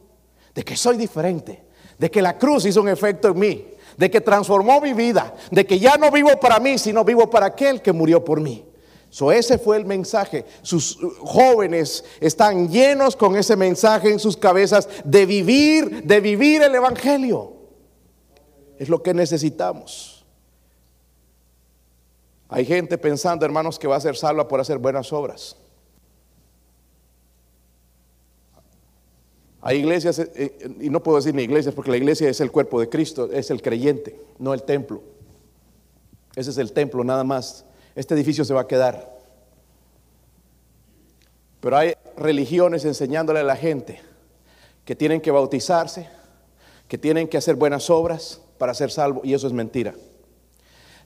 [0.58, 1.62] de que soy diferente,
[2.00, 5.68] de que la cruz hizo un efecto en mí, de que transformó mi vida, de
[5.68, 8.66] que ya no vivo para mí, sino vivo para aquel que murió por mí.
[9.12, 10.46] So, ese fue el mensaje.
[10.64, 16.74] Sus jóvenes están llenos con ese mensaje en sus cabezas de vivir, de vivir el
[16.74, 17.54] Evangelio.
[18.80, 20.26] Es lo que necesitamos.
[22.50, 25.56] Hay gente pensando, hermanos, que va a ser salva por hacer buenas obras.
[29.62, 32.52] Hay iglesias, eh, eh, y no puedo decir ni iglesias porque la iglesia es el
[32.52, 35.02] cuerpo de Cristo, es el creyente, no el templo.
[36.36, 37.66] Ese es el templo nada más.
[37.96, 39.18] Este edificio se va a quedar.
[41.60, 44.00] Pero hay religiones enseñándole a la gente
[44.86, 46.08] que tienen que bautizarse,
[46.88, 49.96] que tienen que hacer buenas obras para ser salvo, y eso es mentira.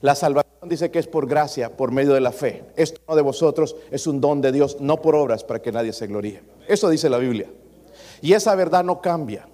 [0.02, 2.64] La salvación dice que es por gracia, por medio de la fe.
[2.76, 5.92] Esto no de vosotros es un don de Dios, no por obras para que nadie
[5.92, 6.42] se gloríe.
[6.68, 7.48] Eso dice la Biblia.
[8.22, 9.46] Y esa verdad no cambia.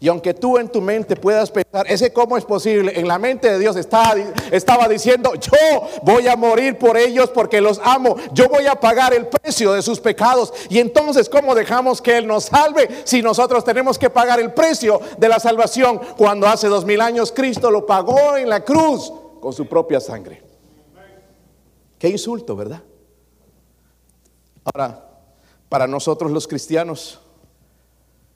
[0.00, 3.50] Y aunque tú en tu mente puedas pensar, ese cómo es posible, en la mente
[3.50, 4.14] de Dios estaba,
[4.50, 9.14] estaba diciendo, yo voy a morir por ellos porque los amo, yo voy a pagar
[9.14, 10.52] el precio de sus pecados.
[10.68, 15.00] Y entonces, ¿cómo dejamos que Él nos salve si nosotros tenemos que pagar el precio
[15.16, 19.52] de la salvación cuando hace dos mil años Cristo lo pagó en la cruz con
[19.52, 20.42] su propia sangre?
[21.98, 22.82] Qué insulto, ¿verdad?
[24.64, 25.08] Ahora,
[25.68, 27.20] para nosotros los cristianos,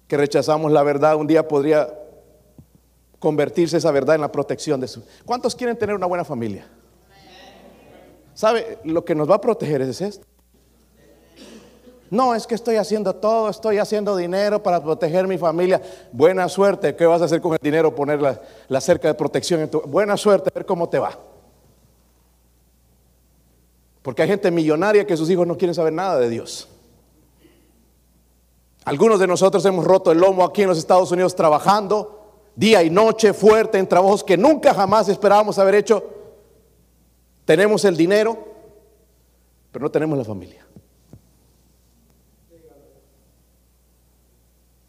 [0.09, 1.89] que rechazamos la verdad, un día podría
[3.19, 5.03] convertirse esa verdad en la protección de su.
[5.25, 6.67] ¿Cuántos quieren tener una buena familia?
[8.35, 8.79] ¿Sabe?
[8.85, 10.25] Lo que nos va a proteger es esto.
[12.11, 15.83] No, es que estoy haciendo todo, estoy haciendo dinero para proteger mi familia.
[16.11, 17.95] Buena suerte, ¿qué vas a hacer con el dinero?
[17.95, 19.83] Poner la, cerca de protección en tu...
[19.83, 21.19] Buena suerte, a ver cómo te va.
[24.01, 26.69] Porque hay gente millonaria que sus hijos no quieren saber nada de Dios.
[28.89, 32.89] Algunos de nosotros hemos roto el lomo aquí en los Estados Unidos trabajando día y
[32.89, 36.03] noche fuerte en trabajos que nunca jamás esperábamos haber hecho.
[37.45, 38.39] Tenemos el dinero,
[39.71, 40.67] pero no tenemos la familia.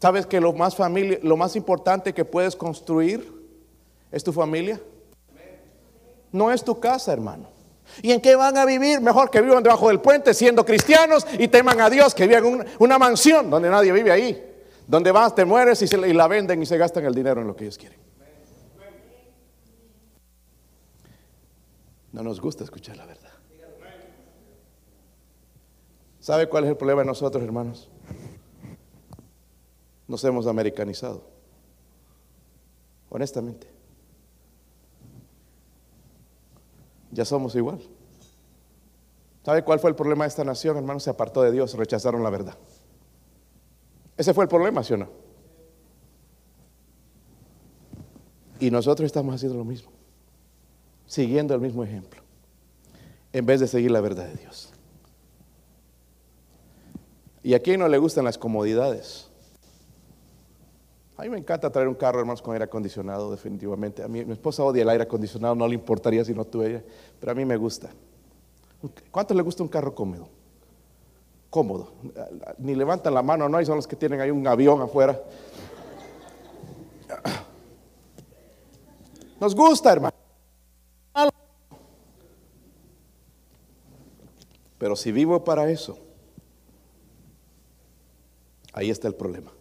[0.00, 3.30] ¿Sabes que lo más, familia, lo más importante que puedes construir
[4.10, 4.80] es tu familia?
[6.32, 7.50] No es tu casa, hermano.
[8.02, 9.00] ¿Y en qué van a vivir?
[9.00, 12.66] Mejor que vivan debajo del puente siendo cristianos y teman a Dios, que vivan en
[12.78, 14.46] una mansión donde nadie vive ahí.
[14.86, 17.64] Donde vas, te mueres y, la venden y se gastan el dinero en lo que
[17.64, 17.98] ellos quieren.
[22.12, 23.30] No nos gusta escuchar la verdad.
[26.18, 27.88] ¿Sabe cuál es el problema de nosotros, hermanos?
[30.06, 31.22] Nos hemos americanizado.
[33.08, 33.69] Honestamente.
[37.10, 37.80] Ya somos igual.
[39.44, 41.00] ¿Sabe cuál fue el problema de esta nación, hermano?
[41.00, 42.56] Se apartó de Dios, rechazaron la verdad.
[44.16, 45.08] Ese fue el problema, ¿sí o no?
[48.60, 49.90] Y nosotros estamos haciendo lo mismo,
[51.06, 52.20] siguiendo el mismo ejemplo,
[53.32, 54.74] en vez de seguir la verdad de Dios.
[57.42, 59.29] Y a quién no le gustan las comodidades.
[61.20, 64.02] A mí me encanta traer un carro, hermanos, con aire acondicionado, definitivamente.
[64.02, 66.82] A mí, mi esposa odia el aire acondicionado, no le importaría si no tuviera,
[67.20, 67.90] pero a mí me gusta.
[69.10, 70.30] ¿Cuánto le gusta un carro cómodo?
[71.50, 71.92] Cómodo.
[72.56, 75.22] Ni levantan la mano, no, hay son los que tienen ahí un avión afuera.
[79.38, 80.16] Nos gusta, hermano.
[84.78, 85.98] Pero si vivo para eso,
[88.72, 89.52] ahí está el problema.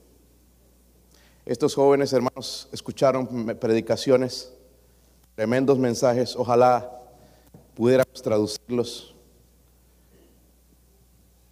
[1.50, 4.54] Estos jóvenes hermanos escucharon predicaciones,
[5.34, 6.92] tremendos mensajes, ojalá
[7.74, 9.16] pudiéramos traducirlos.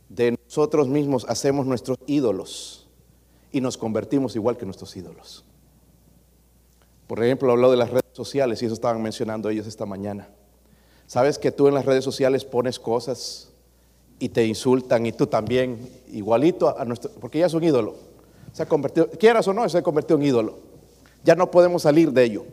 [0.08, 2.88] De nosotros mismos hacemos nuestros ídolos
[3.52, 5.44] y nos convertimos igual que nuestros ídolos.
[7.08, 10.30] Por ejemplo, habló de las redes sociales y eso estaban mencionando ellos esta mañana.
[11.08, 13.50] Sabes que tú en las redes sociales pones cosas
[14.20, 17.96] y te insultan y tú también, igualito a nuestro, porque ya es un ídolo.
[18.58, 20.58] Se ha convertido, quieras o no, se ha convertido en ídolo.
[21.24, 22.44] Ya no podemos salir de ello.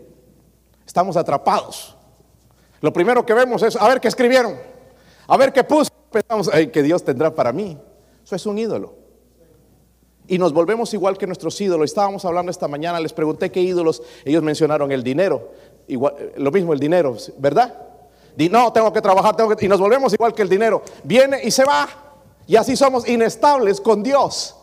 [0.87, 1.97] Estamos atrapados.
[2.83, 4.55] Lo primero que vemos es, a ver qué escribieron,
[5.27, 5.91] a ver qué puso.
[6.11, 7.79] Pensamos, ay, que Dios tendrá para mí.
[8.23, 8.93] Eso es un ídolo.
[10.29, 11.89] Y nos volvemos igual que nuestros ídolos.
[11.89, 14.03] Estábamos hablando esta mañana, les pregunté qué ídolos.
[14.27, 15.53] Ellos mencionaron el dinero.
[15.89, 17.79] Igual, lo mismo el dinero, ¿verdad?
[18.51, 20.83] no, tengo que trabajar, tengo que, y nos volvemos igual que el dinero.
[21.03, 21.89] Viene y se va.
[22.47, 24.57] Y así somos inestables con Dios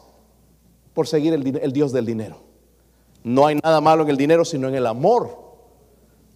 [0.93, 2.37] por seguir el, Dios del dinero.
[3.23, 5.37] No hay nada malo en el dinero, sino en el amor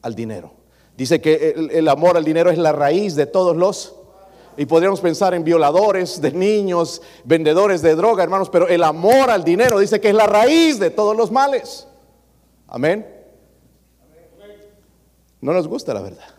[0.02, 0.52] al dinero.
[0.96, 3.96] Dice que el, el amor al dinero es la raíz de todos los...
[4.58, 9.44] Y podríamos pensar en violadores de niños, vendedores de droga, hermanos, pero el amor al
[9.44, 11.88] dinero dice que es la raíz de todos los males.
[12.68, 13.06] Amén.
[15.42, 16.36] No nos gusta la verdad.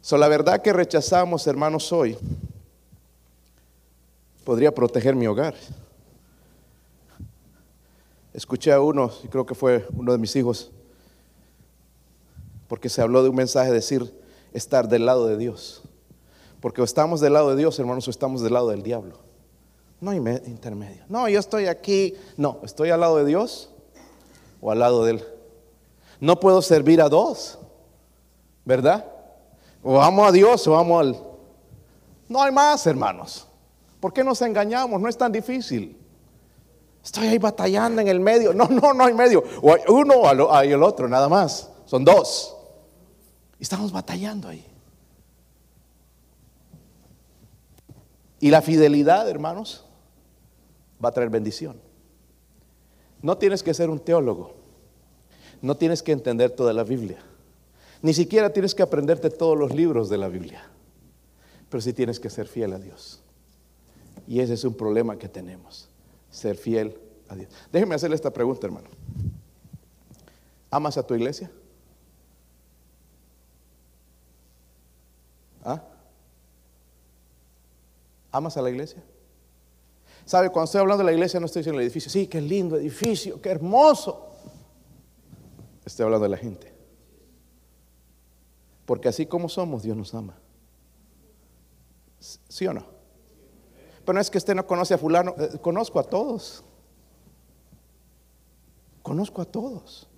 [0.00, 2.18] So, la verdad que rechazamos, hermanos, hoy
[4.44, 5.54] podría proteger mi hogar.
[8.32, 10.70] Escuché a uno, y creo que fue uno de mis hijos,
[12.68, 14.12] porque se habló de un mensaje decir
[14.52, 15.82] estar del lado de Dios.
[16.60, 19.18] Porque o estamos del lado de Dios, hermanos, o estamos del lado del diablo.
[20.00, 21.04] No hay intermedio.
[21.08, 22.14] No, yo estoy aquí.
[22.36, 23.70] No, estoy al lado de Dios
[24.60, 25.24] o al lado de Él.
[26.20, 27.58] No puedo servir a dos,
[28.64, 29.04] ¿verdad?
[29.82, 31.16] O amo a Dios o amo al...
[32.28, 33.46] No hay más, hermanos.
[34.04, 35.00] ¿Por qué nos engañamos?
[35.00, 35.96] No es tan difícil.
[37.02, 38.52] Estoy ahí batallando en el medio.
[38.52, 39.42] No, no, no hay medio.
[39.62, 41.70] O hay uno o hay el otro, nada más.
[41.86, 42.54] Son dos.
[43.58, 44.62] Estamos batallando ahí.
[48.40, 49.86] Y la fidelidad, hermanos,
[51.02, 51.80] va a traer bendición.
[53.22, 54.52] No tienes que ser un teólogo.
[55.62, 57.22] No tienes que entender toda la Biblia.
[58.02, 60.62] Ni siquiera tienes que aprenderte todos los libros de la Biblia,
[61.70, 63.23] pero sí tienes que ser fiel a Dios.
[64.26, 65.88] Y ese es un problema que tenemos,
[66.30, 67.50] ser fiel a Dios.
[67.72, 68.88] Déjeme hacerle esta pregunta, hermano.
[70.70, 71.50] ¿Amas a tu iglesia?
[75.64, 75.82] ¿Ah?
[78.32, 79.02] ¿Amas a la iglesia?
[80.24, 80.50] ¿Sabe?
[80.50, 82.10] Cuando estoy hablando de la iglesia no estoy diciendo el edificio.
[82.10, 84.30] Sí, qué lindo edificio, qué hermoso.
[85.84, 86.72] Estoy hablando de la gente.
[88.86, 90.36] Porque así como somos, Dios nos ama.
[92.48, 92.93] ¿Sí o no?
[94.04, 96.62] Pero no es que usted no conoce a fulano, eh, conozco a todos.
[99.02, 100.08] Conozco a todos.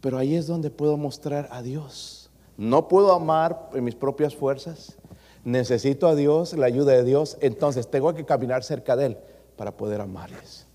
[0.00, 2.30] Pero ahí es donde puedo mostrar a Dios.
[2.56, 4.96] No puedo amar en mis propias fuerzas.
[5.44, 7.36] Necesito a Dios, la ayuda de Dios.
[7.40, 9.18] Entonces tengo que caminar cerca de Él
[9.56, 10.65] para poder amarles.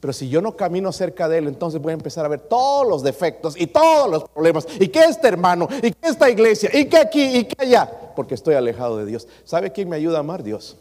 [0.00, 2.86] Pero si yo no camino cerca de Él, entonces voy a empezar a ver todos
[2.86, 4.66] los defectos y todos los problemas.
[4.78, 5.68] ¿Y qué este hermano?
[5.82, 6.70] ¿Y qué esta iglesia?
[6.72, 7.38] ¿Y qué aquí?
[7.38, 7.90] ¿Y qué allá?
[8.14, 9.26] Porque estoy alejado de Dios.
[9.44, 10.44] ¿Sabe quién me ayuda a amar?
[10.44, 10.76] Dios.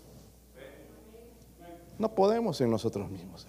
[1.98, 3.48] No podemos en nosotros mismos.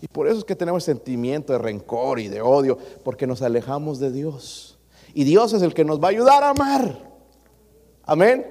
[0.00, 4.00] Y por eso es que tenemos sentimiento de rencor y de odio, porque nos alejamos
[4.00, 4.80] de Dios.
[5.14, 6.98] Y Dios es el que nos va a ayudar a amar.
[8.04, 8.44] Amén.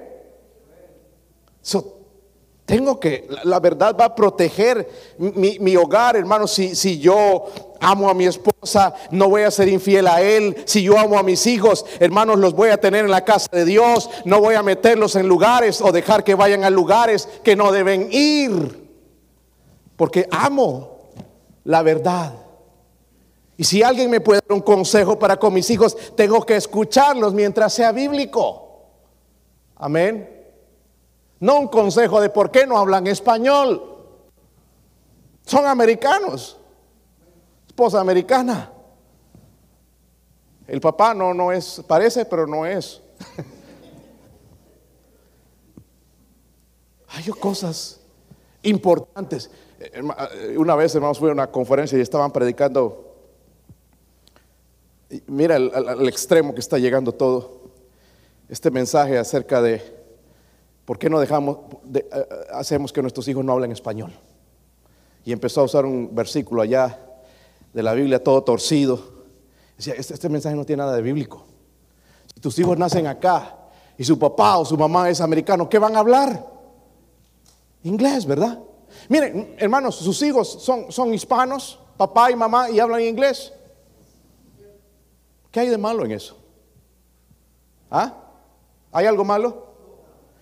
[2.64, 6.46] Tengo que, la verdad va a proteger mi, hogar, hermano.
[6.46, 7.46] Si, si yo
[7.80, 10.56] amo a mi esposa, no voy a ser infiel a él.
[10.64, 13.64] Si yo amo a mis hijos, hermanos, los voy a tener en la casa de
[13.64, 14.08] Dios.
[14.24, 18.08] No voy a meterlos en lugares o dejar que vayan a lugares que no deben
[18.12, 18.88] ir.
[19.96, 21.10] Porque amo
[21.64, 22.32] la verdad.
[23.56, 27.34] Y si alguien me puede dar un consejo para con mis hijos, tengo que escucharlos
[27.34, 28.86] mientras sea bíblico.
[29.76, 30.31] Amén.
[31.42, 33.82] No un consejo de por qué no hablan español.
[35.44, 36.56] Son americanos.
[37.66, 38.70] Esposa americana.
[40.68, 43.02] El papá no, no es, parece, pero no es.
[47.08, 47.98] Hay cosas
[48.62, 49.50] importantes.
[49.80, 50.00] Eh,
[50.56, 53.16] una vez, hermanos, fui a una conferencia y estaban predicando.
[55.26, 57.62] Mira el extremo que está llegando todo.
[58.48, 60.01] Este mensaje acerca de
[60.84, 61.58] ¿Por qué no dejamos,
[61.94, 64.12] eh, eh, hacemos que nuestros hijos no hablen español?
[65.24, 66.98] y empezó a usar un versículo allá
[67.72, 69.00] de la Biblia todo torcido.
[69.76, 71.44] Decía, este, este mensaje no tiene nada de bíblico.
[72.34, 73.56] Si tus hijos nacen acá
[73.96, 76.46] y su papá o su mamá es americano, ¿qué van a hablar?
[77.84, 78.58] Inglés, ¿verdad?
[79.08, 83.52] Miren, hermanos, sus hijos son, son hispanos, papá y mamá, y hablan inglés.
[85.50, 86.36] ¿Qué hay de malo en eso?
[87.90, 88.14] ¿Ah?
[88.90, 89.71] ¿Hay algo malo?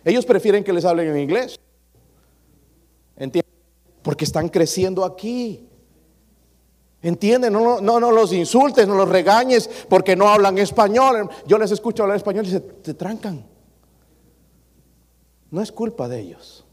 [0.04, 1.58] Ellos prefieren que les hablen en inglés.
[3.16, 3.52] ¿Entienden?
[4.02, 5.68] Porque están creciendo aquí.
[7.02, 7.52] ¿Entienden?
[7.52, 11.28] No, no, no los insultes, no los regañes porque no hablan español.
[11.46, 13.46] Yo les escucho hablar español y se, se trancan.
[15.50, 16.64] No es culpa de ellos.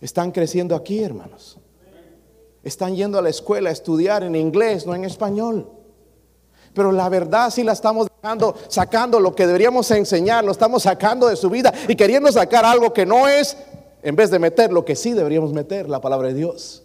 [0.00, 1.58] Están creciendo aquí, hermanos.
[2.62, 5.70] Están yendo a la escuela a estudiar en inglés, no en español.
[6.74, 11.28] Pero la verdad sí la estamos dejando, sacando lo que deberíamos enseñar, lo estamos sacando
[11.28, 13.56] de su vida y queriendo sacar algo que no es,
[14.02, 16.82] en vez de meter lo que sí deberíamos meter, la palabra de Dios.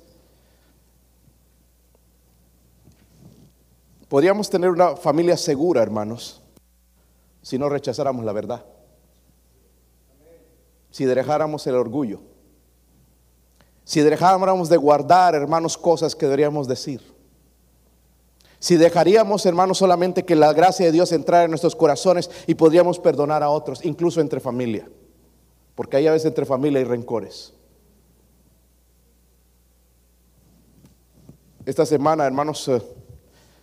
[4.07, 6.41] Podríamos tener una familia segura, hermanos,
[7.41, 8.63] si no rechazáramos la verdad.
[10.91, 12.21] Si dejáramos el orgullo.
[13.83, 17.12] Si dejáramos de guardar, hermanos, cosas que deberíamos decir.
[18.63, 22.97] Si dejaríamos, hermanos, solamente que la gracia de Dios entrara en nuestros corazones y podríamos
[22.97, 24.89] perdonar a otros, incluso entre familia.
[25.75, 27.53] Porque hay a veces entre familia y rencores.
[31.65, 32.81] Esta semana, hermanos, eh,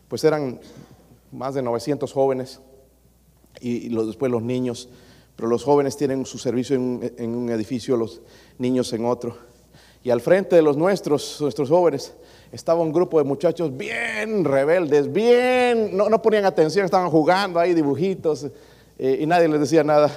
[0.06, 0.60] pues eran
[1.32, 2.60] más de 900 jóvenes
[3.58, 4.90] y, después los niños.
[5.34, 8.20] Pero los jóvenes tienen su servicio en un edificio, los
[8.58, 9.34] niños en otro.
[10.02, 12.14] Y al frente de los nuestros, nuestros jóvenes,
[12.52, 17.74] estaba un grupo de muchachos bien rebeldes, bien, no, no ponían atención, estaban jugando ahí
[17.74, 18.46] dibujitos
[18.98, 20.10] eh, y nadie les decía nada.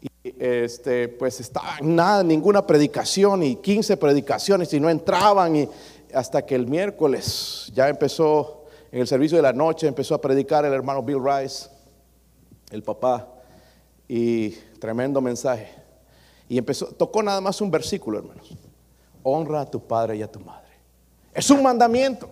[0.00, 5.68] Y este, pues estaba nada, ninguna predicación y 15 predicaciones y no entraban y
[6.12, 10.64] hasta que el miércoles ya empezó en el servicio de la noche, empezó a predicar
[10.64, 11.68] el hermano Bill Rice,
[12.70, 13.28] el papá,
[14.06, 15.68] y tremendo mensaje.
[16.48, 18.54] Y empezó, tocó nada más un versículo, hermanos
[19.24, 20.63] honra a tu padre y a tu madre.
[21.34, 22.28] Es un mandamiento.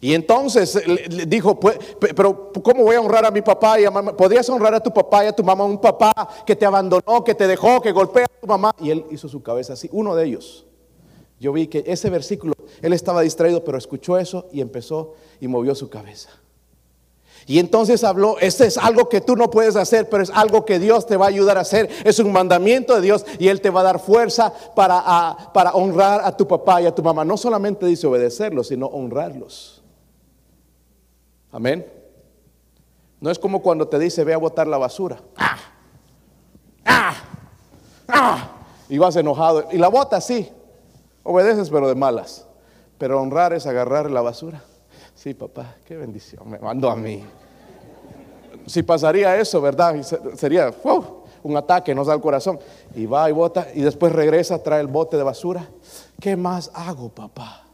[0.00, 3.90] Y entonces le dijo, pues, pero ¿cómo voy a honrar a mi papá y a
[3.90, 4.16] mamá?
[4.16, 5.64] ¿Podrías honrar a tu papá y a tu mamá?
[5.64, 6.12] Un papá
[6.44, 8.72] que te abandonó, que te dejó, que golpea a tu mamá.
[8.80, 10.66] Y él hizo su cabeza así, uno de ellos.
[11.38, 15.72] Yo vi que ese versículo, él estaba distraído, pero escuchó eso y empezó y movió
[15.76, 16.30] su cabeza.
[17.46, 20.78] Y entonces habló, este es algo que tú no puedes hacer, pero es algo que
[20.78, 21.90] Dios te va a ayudar a hacer.
[22.04, 26.20] Es un mandamiento de Dios y Él te va a dar fuerza para, para honrar
[26.24, 27.24] a tu papá y a tu mamá.
[27.24, 29.82] No solamente dice obedecerlos, sino honrarlos.
[31.50, 31.86] Amén.
[33.20, 35.20] No es como cuando te dice ve a botar la basura.
[35.36, 35.56] ¡Ah!
[36.84, 37.14] ¡Ah!
[38.08, 38.48] ¡Ah!
[38.88, 39.68] Y vas enojado.
[39.70, 40.50] Y la bota sí.
[41.22, 42.46] Obedeces pero de malas.
[42.98, 44.62] Pero honrar es agarrar la basura.
[45.14, 47.24] Sí, papá, qué bendición, me mandó a mí.
[48.66, 50.02] Si pasaría eso, ¿verdad?
[50.36, 50.72] Sería
[51.42, 52.58] un ataque, nos da el corazón.
[52.94, 55.68] Y va y bota y después regresa, trae el bote de basura.
[56.20, 57.66] ¿Qué más hago, papá?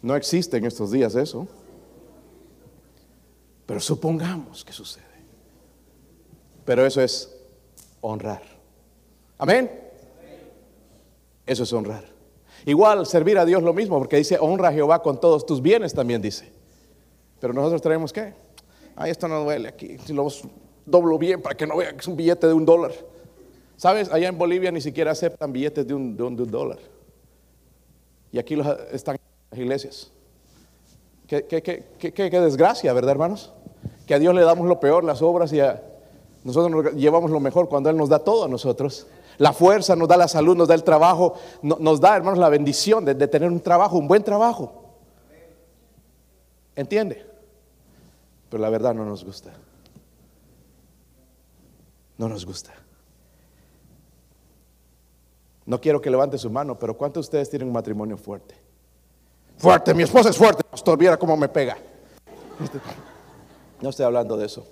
[0.00, 1.46] No existe en estos días eso.
[3.66, 5.04] Pero supongamos que sucede.
[6.64, 7.34] Pero eso es
[8.00, 8.42] honrar.
[9.38, 9.70] Amén.
[11.46, 12.11] Eso es honrar.
[12.64, 15.94] Igual servir a Dios lo mismo, porque dice, honra a Jehová con todos tus bienes,
[15.94, 16.50] también dice.
[17.40, 18.34] Pero nosotros tenemos que,
[18.94, 20.28] ay, esto no duele aquí, si lo
[20.86, 22.92] doblo bien para que no vean que es un billete de un dólar.
[23.76, 24.12] ¿Sabes?
[24.12, 26.78] Allá en Bolivia ni siquiera aceptan billetes de un, dólar.
[28.30, 28.56] Y aquí
[28.92, 29.16] están
[29.50, 30.12] las iglesias.
[31.26, 33.52] Qué, qué, desgracia, ¿verdad, hermanos?
[34.06, 35.82] Que a Dios le damos lo peor, las obras, y a
[36.44, 39.06] nosotros nos llevamos lo mejor cuando Él nos da todo a nosotros
[39.38, 43.04] la fuerza, nos da la salud, nos da el trabajo, nos da, hermanos, la bendición
[43.04, 44.82] de, tener un trabajo, un buen trabajo.
[46.74, 47.26] ¿Entiende?
[48.48, 49.52] Pero la verdad no nos gusta.
[52.18, 52.72] No nos gusta.
[55.64, 58.56] No quiero que levante su mano, pero ¿cuántos de ustedes tienen un matrimonio fuerte?
[59.56, 61.76] Fuerte, mi esposa es fuerte, pastor, cómo me pega.
[63.80, 64.66] No estoy hablando de eso.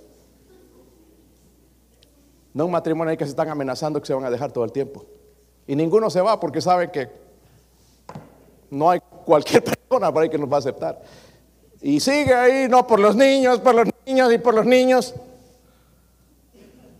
[2.52, 4.72] No un matrimonio ahí que se están amenazando que se van a dejar todo el
[4.72, 5.04] tiempo.
[5.66, 7.08] Y ninguno se va porque sabe que
[8.70, 11.00] no hay cualquier persona por ahí que nos va a aceptar.
[11.80, 15.14] Y sigue ahí, no por los niños, por los niños y por los niños.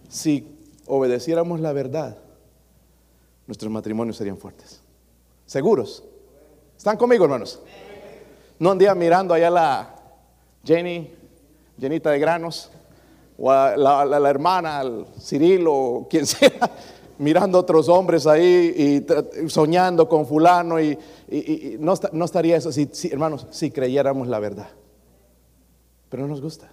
[0.09, 2.17] Si obedeciéramos la verdad,
[3.47, 4.81] nuestros matrimonios serían fuertes.
[5.47, 6.05] ¿Seguros?
[6.77, 7.61] ¿Están conmigo, hermanos?
[8.59, 9.95] No un día mirando allá la
[10.65, 11.13] Jenny,
[11.77, 12.71] llenita de granos,
[13.41, 16.53] o la, hermana, al Cirilo, quien sea,
[17.19, 20.99] mirando otros hombres ahí y soñando con fulano y,
[21.79, 24.69] no, estaría eso, si, hermanos, si creyéramos la verdad.
[26.09, 26.71] Pero no nos gusta.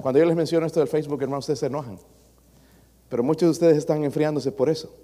[0.00, 1.98] Cuando yo les menciono esto del Facebook, hermanos, ustedes se enojan.
[3.08, 4.94] Pero muchos de ustedes están enfriándose por eso.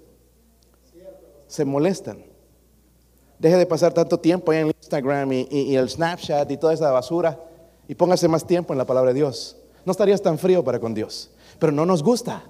[1.47, 2.23] Se molestan.
[3.37, 7.37] Deje de pasar tanto tiempo en Instagram y, el Snapchat y toda esa basura
[7.87, 9.57] y póngase más tiempo en la palabra de Dios.
[9.85, 11.29] No estarías tan frío para con Dios.
[11.59, 12.43] Pero no nos gusta.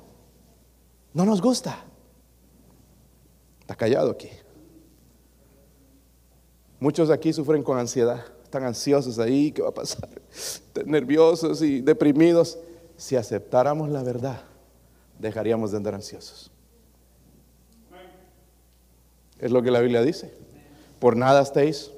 [1.13, 1.83] No nos gusta.
[3.59, 4.29] Está callado aquí.
[6.79, 8.25] Muchos aquí sufren con ansiedad.
[8.43, 9.51] Están ansiosos ahí.
[9.51, 10.09] ¿Qué va a pasar?
[10.85, 12.57] nerviosos y deprimidos.
[12.97, 14.41] Si aceptáramos la verdad,
[15.19, 16.51] dejaríamos de andar ansiosos.
[19.39, 20.33] Es lo que la Biblia dice.
[20.99, 21.91] Por nada estéis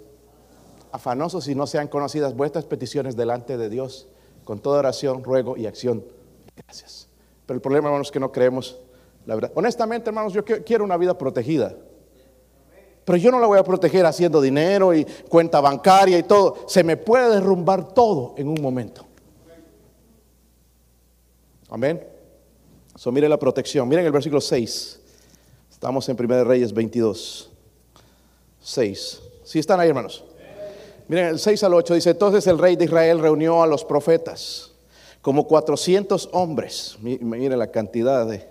[0.92, 4.08] afanosos y no sean conocidas vuestras peticiones delante de Dios
[4.48, 6.06] con toda oración, ruego y acción.
[6.56, 7.10] Gracias.
[7.46, 8.80] Pero el problema, hermanos, es que no creemos
[9.26, 9.52] la verdad.
[9.56, 11.76] Honestamente, hermanos, yo quiero una vida protegida.
[13.04, 16.60] Pero yo no la voy a proteger haciendo dinero y cuenta bancaria y todo.
[16.66, 19.06] Se me puede derrumbar todo en un momento.
[21.70, 22.08] Amén.
[22.96, 23.86] So, mire la protección.
[23.90, 25.02] Miren el versículo 6.
[25.70, 27.52] Estamos en 1 Reyes 22.
[28.62, 29.22] 6.
[29.44, 30.24] ¿Sí están ahí, hermanos?
[31.08, 34.72] Miren, el 6 al 8 dice, entonces el rey de Israel reunió a los profetas,
[35.22, 36.98] como 400 hombres.
[37.00, 38.48] Miren la cantidad de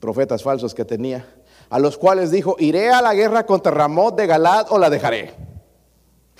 [0.00, 1.26] profetas falsos que tenía
[1.72, 5.32] a los cuales dijo, iré a la guerra contra Ramot de Galad o la dejaré.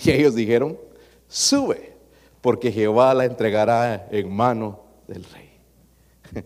[0.05, 0.78] Y ellos dijeron,
[1.26, 1.97] sube,
[2.43, 5.51] porque Jehová la entregará en mano del rey.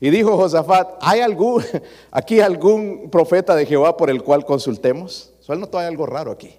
[0.00, 1.62] Y dijo Josafat, ¿hay algún,
[2.10, 5.34] aquí algún profeta de Jehová por el cual consultemos?
[5.46, 6.58] No hay algo raro aquí.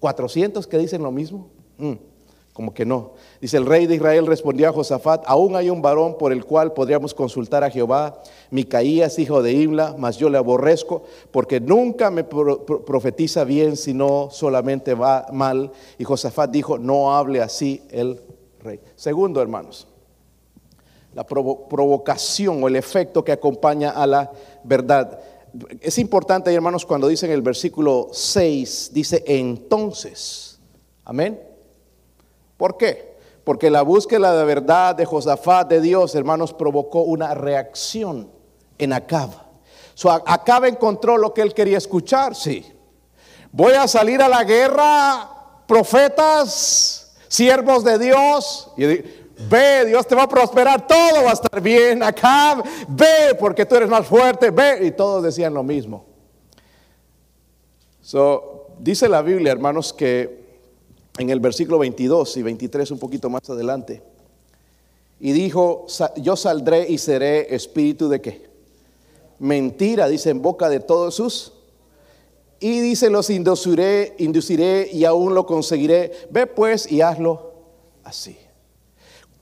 [0.00, 1.48] 400 que dicen lo mismo.
[1.78, 1.94] Mm,
[2.52, 3.12] como que no.
[3.40, 6.72] Dice el rey de Israel respondió a Josafat, aún hay un varón por el cual
[6.72, 8.20] podríamos consultar a Jehová,
[8.50, 14.94] Micaías, hijo de Imla, mas yo le aborrezco, porque nunca me profetiza bien, sino solamente
[14.94, 15.70] va mal.
[15.98, 18.20] Y Josafat dijo, no hable así el
[18.62, 18.80] rey.
[18.96, 19.86] Segundo, hermanos,
[21.14, 24.30] la provocación o el efecto que acompaña a la
[24.64, 25.20] verdad.
[25.80, 30.60] Es importante, hermanos, cuando dice en el versículo 6, dice entonces,
[31.04, 31.40] amén.
[32.56, 33.16] ¿Por qué?
[33.44, 38.30] Porque la búsqueda de verdad de Josafat de Dios, hermanos, provocó una reacción
[38.78, 39.30] en Acab.
[39.94, 42.64] So, Acab encontró lo que él quería escuchar, sí.
[43.52, 45.28] Voy a salir a la guerra,
[45.66, 48.70] profetas, siervos de Dios.
[48.76, 48.84] Y
[49.48, 52.02] ve, Dios te va a prosperar, todo va a estar bien.
[52.02, 54.86] Acab, ve, porque tú eres más fuerte, ve.
[54.86, 56.04] Y todos decían lo mismo.
[58.02, 60.40] So, dice la Biblia, hermanos, que
[61.18, 64.02] en el versículo 22 y 23 un poquito más adelante.
[65.20, 65.86] Y dijo,
[66.16, 68.50] yo saldré y seré espíritu de qué?
[69.38, 71.52] Mentira, dice en boca de todos sus.
[72.58, 76.12] Y dice, los induciré, induciré y aún lo conseguiré.
[76.30, 77.52] Ve pues y hazlo
[78.02, 78.36] así.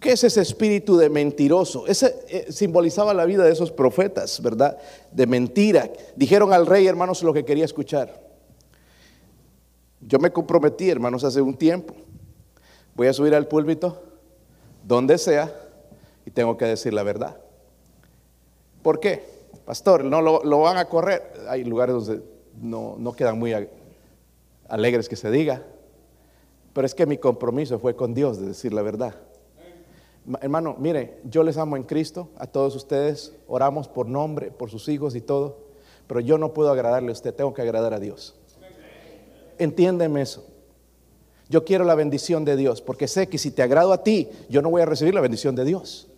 [0.01, 1.86] ¿Qué es ese espíritu de mentiroso?
[1.86, 4.78] Ese eh, simbolizaba la vida de esos profetas, ¿verdad?
[5.11, 5.90] De mentira.
[6.14, 8.20] Dijeron al rey, hermanos, lo que quería escuchar.
[10.01, 11.94] Yo me comprometí, hermanos, hace un tiempo.
[12.94, 14.01] Voy a subir al púlpito,
[14.84, 15.53] donde sea,
[16.24, 17.36] y tengo que decir la verdad.
[18.82, 19.24] ¿Por qué?
[19.64, 21.32] Pastor, no lo, van a correr.
[21.49, 22.22] Hay lugares donde
[22.61, 23.53] no, no quedan muy
[24.68, 25.62] alegres que se diga.
[26.72, 29.14] Pero es que mi compromiso fue con Dios de decir la verdad.
[30.41, 34.89] Hermano, mire, yo les amo en Cristo, a todos ustedes, oramos por nombre, por sus
[34.89, 35.59] hijos y todo,
[36.07, 38.35] pero yo no puedo agradarle a usted, tengo que agradar a Dios.
[39.59, 40.45] Entiéndeme eso.
[41.49, 44.61] Yo quiero la bendición de Dios, porque sé que si te agrado a ti, yo
[44.61, 46.09] no voy a recibir la bendición de Dios.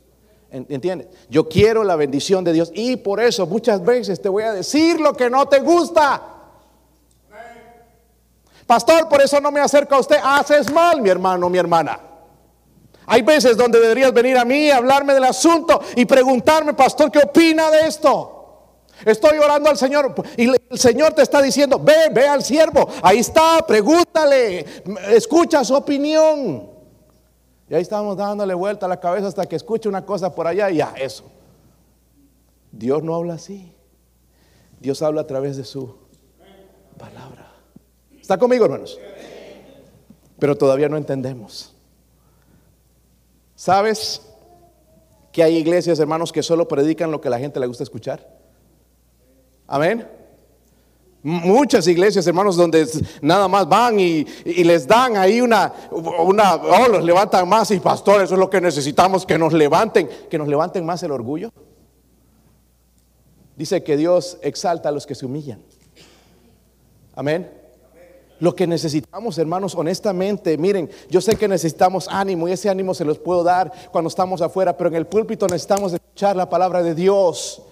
[0.50, 1.06] ¿Entiendes?
[1.28, 5.00] Yo quiero la bendición de Dios y por eso muchas veces te voy a decir
[5.00, 6.20] lo que no te gusta.
[8.66, 10.16] Pastor, por eso no me acerco a usted.
[10.22, 12.09] Haces mal, mi hermano, mi hermana.
[13.06, 17.70] Hay veces donde deberías venir a mí, hablarme del asunto y preguntarme, pastor, ¿qué opina
[17.70, 18.36] de esto?
[19.04, 23.18] Estoy orando al Señor y el Señor te está diciendo, ve, ve al siervo, ahí
[23.18, 24.64] está, pregúntale,
[25.08, 26.68] escucha su opinión.
[27.68, 30.70] Y ahí estamos dándole vuelta a la cabeza hasta que escuche una cosa por allá
[30.70, 31.24] y ya, eso.
[32.72, 33.74] Dios no habla así.
[34.80, 35.94] Dios habla a través de su
[36.98, 37.52] palabra.
[38.20, 38.98] ¿Está conmigo, hermanos?
[40.38, 41.69] Pero todavía no entendemos.
[43.60, 44.22] ¿Sabes
[45.30, 48.26] que hay iglesias, hermanos, que solo predican lo que a la gente le gusta escuchar?
[49.66, 50.08] Amén.
[51.22, 52.88] Muchas iglesias, hermanos, donde
[53.20, 58.22] nada más van y, les dan ahí una, una, oh, los levantan más y pastor,
[58.22, 61.52] eso es lo que necesitamos, que nos levanten, que nos levanten más el orgullo.
[63.56, 65.60] Dice que Dios exalta a los que se humillan.
[67.14, 67.59] Amén.
[68.40, 73.04] Lo que necesitamos, hermanos, honestamente, miren, yo sé que necesitamos ánimo y ese ánimo se
[73.04, 76.94] los puedo dar cuando estamos afuera, pero en el púlpito necesitamos escuchar la palabra de
[76.94, 77.62] Dios.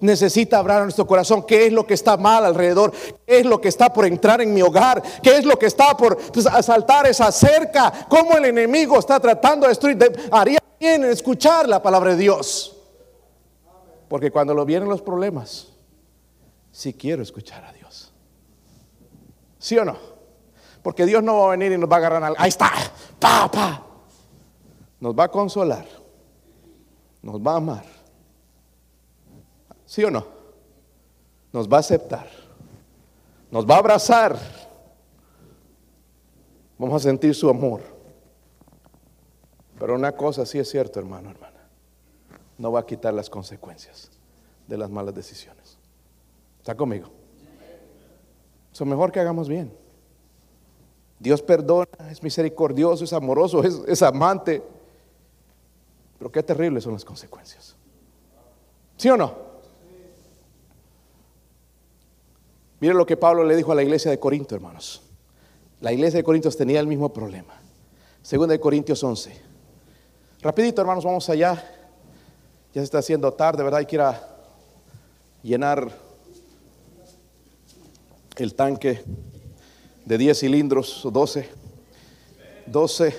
[0.00, 2.92] Necesita hablar a nuestro corazón qué es lo que está mal alrededor,
[3.24, 5.96] qué es lo que está por entrar en mi hogar, qué es lo que está
[5.96, 9.98] por pues, asaltar esa cerca, cómo el enemigo está tratando de destruir.
[10.32, 12.76] haría bien en escuchar la palabra de Dios.
[14.08, 15.68] Porque cuando lo vienen los problemas,
[16.72, 17.71] sí quiero escuchar a.
[19.62, 19.96] ¿Sí o no?
[20.82, 22.36] Porque Dios no va a venir y nos va a agarrar algo.
[22.36, 22.72] Ahí está,
[23.20, 23.86] pa.
[24.98, 25.86] Nos va a consolar.
[27.22, 27.84] Nos va a amar.
[29.86, 30.26] ¿Sí o no?
[31.52, 32.28] Nos va a aceptar.
[33.52, 34.36] Nos va a abrazar.
[36.76, 37.82] Vamos a sentir su amor.
[39.78, 41.68] Pero una cosa sí es cierto, hermano, hermana.
[42.58, 44.10] No va a quitar las consecuencias
[44.66, 45.78] de las malas decisiones.
[46.58, 47.21] ¿Está conmigo?
[48.72, 49.72] Es mejor que hagamos bien.
[51.18, 54.62] Dios perdona, es misericordioso, es amoroso, es, amante.
[56.18, 57.76] Pero qué terribles son las consecuencias.
[58.96, 59.52] ¿Sí o no?
[62.80, 65.02] Miren lo que Pablo le dijo a la iglesia de Corinto, hermanos.
[65.80, 67.54] La iglesia de Corintios tenía el mismo problema.
[68.22, 69.40] Segunda de Corintios 11.
[70.40, 71.54] Rapidito, hermanos, vamos allá.
[72.74, 73.78] Ya se está haciendo tarde, ¿verdad?
[73.78, 74.28] Hay que ir a
[75.42, 75.92] llenar
[78.36, 79.02] el tanque
[80.04, 81.48] de 10 cilindros, o 12,
[82.66, 83.16] 12,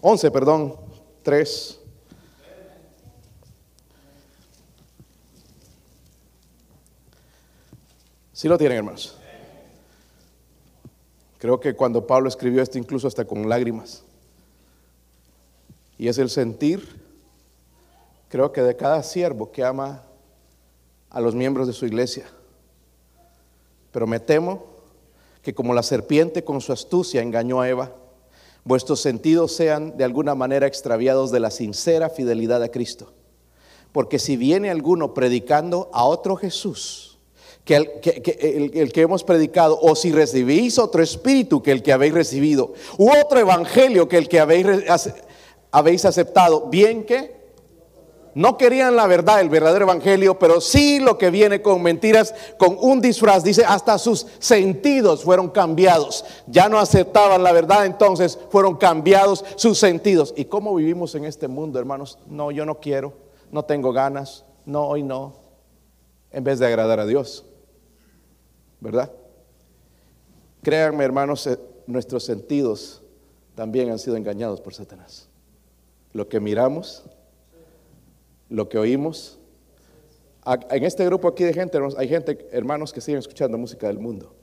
[0.00, 0.76] 11, perdón,
[1.22, 1.80] 3.
[8.32, 9.16] Si lo tienen, hermanos.
[11.38, 14.02] Creo que cuando Pablo escribió esto, incluso hasta con lágrimas,
[15.98, 17.00] y es el sentir,
[18.28, 20.02] creo que de cada siervo que ama
[21.10, 22.26] a los miembros de su iglesia.
[23.92, 24.64] Pero me temo
[25.42, 27.92] que como la serpiente con su astucia engañó a Eva,
[28.64, 33.12] vuestros sentidos sean de alguna manera extraviados de la sincera fidelidad a Cristo.
[33.92, 37.18] Porque si viene alguno predicando a otro Jesús,
[37.64, 42.74] que el, que hemos predicado, o si recibís otro espíritu que el que habéis recibido,
[42.98, 44.66] u otro evangelio que el que habéis,
[45.70, 47.39] habéis aceptado, bien que
[48.34, 52.76] no querían la verdad, el verdadero evangelio, pero sí lo que viene con mentiras, con
[52.80, 53.42] un disfraz.
[53.42, 56.24] Dice, hasta sus sentidos fueron cambiados.
[56.46, 60.32] Ya no aceptaban la verdad, entonces fueron cambiados sus sentidos.
[60.36, 62.18] ¿Y cómo vivimos en este mundo, hermanos?
[62.26, 63.14] No, yo no quiero,
[63.50, 65.34] no tengo ganas, no, hoy no.
[66.30, 67.44] En vez de agradar a Dios.
[68.80, 69.10] ¿Verdad?
[70.62, 73.02] Créanme, hermanos, eh, nuestros sentidos
[73.54, 75.28] también han sido engañados por Satanás.
[76.12, 77.04] Lo que miramos
[78.50, 79.38] lo que oímos.
[80.70, 84.34] En este grupo aquí de gente, hay gente, hermanos, que siguen escuchando música del mundo.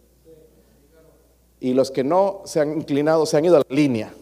[1.60, 4.14] Y los que no se han inclinado, se han ido a la línea.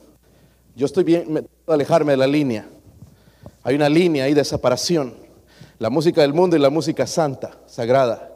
[0.75, 2.67] Yo estoy bien, me tengo alejarme de la línea.
[3.63, 5.15] Hay una línea ahí de separación.
[5.79, 8.31] La música del mundo y la música santa, sagrada.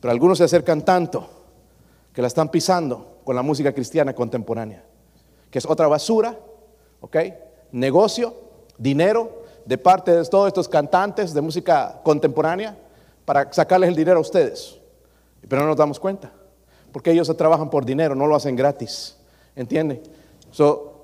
[0.00, 1.28] Pero algunos se acercan tanto
[2.12, 4.84] que la están pisando con la música cristiana contemporánea,
[5.50, 6.38] que es otra basura,
[7.00, 7.16] ¿ok?
[7.72, 8.34] Negocio,
[8.78, 9.37] dinero,
[9.68, 12.74] de parte de todos estos cantantes de música contemporánea
[13.26, 14.78] para sacarles el dinero a ustedes.
[15.46, 16.32] Pero no nos damos cuenta,
[16.90, 19.18] porque ellos trabajan por dinero, no lo hacen gratis.
[19.54, 20.02] ¿Entiende?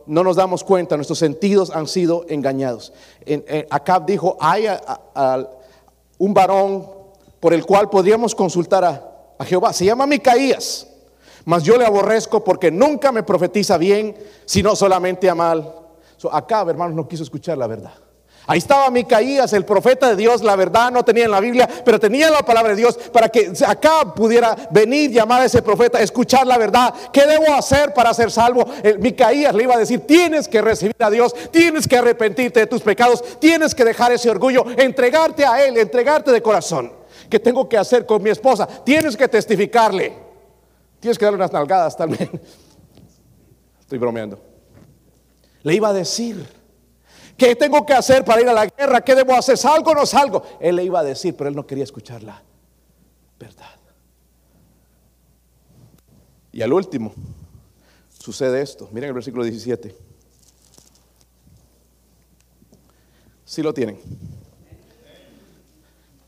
[0.07, 2.95] no nos damos cuenta, nuestros sentidos han sido engañados.
[3.27, 4.67] En, Acab dijo, hay
[6.17, 6.89] un varón
[7.41, 9.75] por el cual podríamos consultar a, Jehová.
[9.75, 10.87] Se llama Micaías,
[11.45, 15.71] mas yo le aborrezco porque nunca me profetiza bien, sino solamente a mal.
[16.33, 17.93] Acab, hermanos, no quiso escuchar la verdad.
[18.47, 21.99] Ahí estaba Micaías, el profeta de Dios, la verdad no tenía en la Biblia, pero
[21.99, 26.47] tenía la palabra de Dios para que acá pudiera venir, llamar a ese profeta, escuchar
[26.47, 26.93] la verdad.
[27.11, 28.67] ¿Qué debo hacer para ser salvo?
[28.99, 32.83] Micaías le iba a decir, tienes que recibir a Dios, tienes que arrepentirte de tus
[32.83, 36.93] pecados, tienes que dejar ese orgullo, entregarte a Él, entregarte de corazón.
[37.31, 38.67] ¿Qué tengo que hacer con mi esposa?
[38.67, 40.13] Tienes que testificarle.
[41.01, 42.31] Tienes que darle unas nalgadas también.
[43.81, 44.39] Estoy bromeando.
[45.63, 46.64] Le iba a decir.
[47.37, 49.01] ¿Qué tengo que hacer para ir a la guerra?
[49.01, 49.59] ¿Qué debo hacer?
[49.59, 50.43] ¿Salgo o no salgo?
[50.61, 52.43] Él le iba a decir, pero él no quería escuchar la
[53.39, 53.75] verdad.
[56.53, 57.13] Y al último,
[58.17, 58.89] sucede esto.
[58.93, 59.95] Miren el versículo 17.
[63.45, 63.99] Si lo tienen.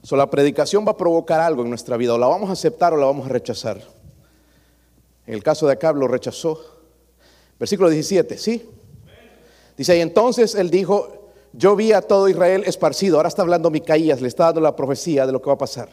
[0.02, 2.14] So, la predicación va a provocar algo en nuestra vida.
[2.14, 3.80] O la vamos a aceptar o la vamos a rechazar.
[5.26, 6.60] En el caso de Acab lo rechazó.
[7.58, 8.68] Versículo 17, ¿sí?
[9.76, 13.16] Dice, y entonces él dijo, Yo vi a todo Israel esparcido.
[13.16, 15.88] Ahora está hablando Micaías, le está dando la profecía de lo que va a pasar.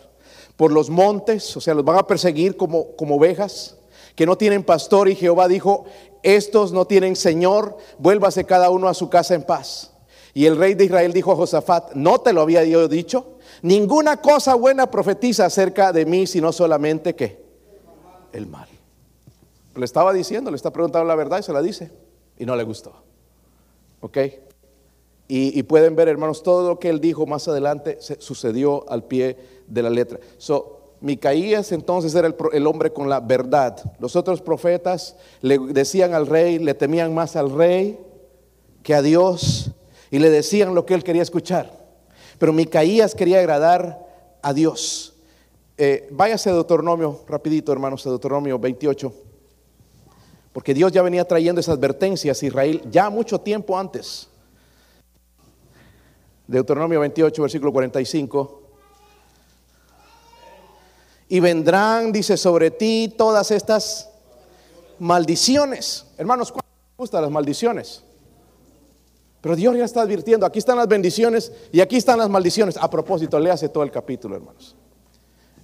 [0.56, 3.78] Por los montes, o sea, los van a perseguir como, como ovejas
[4.16, 5.10] que no tienen pastor.
[5.10, 5.86] Y Jehová dijo:
[6.22, 9.92] Estos no tienen señor, vuélvase cada uno a su casa en paz.
[10.34, 13.38] Y el rey de Israel dijo a Josafat: No te lo había yo dicho.
[13.62, 17.42] Ninguna cosa buena profetiza acerca de mí, sino solamente que
[18.34, 18.68] el mal.
[19.76, 21.92] Le estaba diciendo, le está preguntando la verdad y se la dice.
[22.38, 22.94] Y no le gustó.
[24.04, 24.18] ¿Ok?
[25.30, 29.82] Y, pueden ver, hermanos, todo lo que él dijo más adelante sucedió al pie de
[29.82, 30.20] la letra.
[30.38, 33.78] So, Micaías entonces era el, el, hombre con la verdad.
[34.00, 37.98] Los otros profetas le decían al rey, le temían más al rey
[38.84, 39.72] que a Dios
[40.12, 41.72] y le decían lo que él quería escuchar.
[42.38, 44.06] Pero Micaías quería agradar
[44.42, 45.14] a Dios.
[45.78, 49.14] Eh, váyase a Deuteronomio, rapidito hermanos, a Deuteronomio 28.
[50.54, 54.30] Porque Dios ya venía trayendo esas advertencias a Israel ya mucho tiempo antes.
[56.48, 58.62] Deuteronomio 28, versículo 45.
[61.30, 64.10] Y vendrán, dice, sobre ti todas estas
[65.00, 66.06] maldiciones.
[66.18, 68.04] Hermanos, ¿cuánto les gustan las maldiciones?
[69.42, 72.78] Pero Dios ya está advirtiendo, aquí están las bendiciones y aquí están las maldiciones.
[72.78, 74.76] A propósito, léase todo el capítulo, hermanos.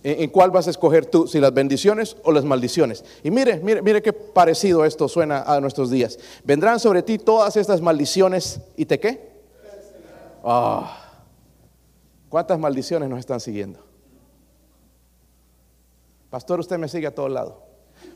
[0.02, 1.28] ¿En, cuál vas a escoger tú?
[1.28, 3.04] Si las bendiciones o las maldiciones.
[3.22, 6.18] Y mire, mire, mire qué parecido esto suena a nuestros días.
[6.46, 9.30] Vendrán sobre ti todas estas maldiciones y te qué?
[10.44, 11.06] Ah,
[12.30, 13.80] ¿Cuántas maldiciones nos están siguiendo?
[16.30, 17.56] Pastor, usted me sigue a todos lados.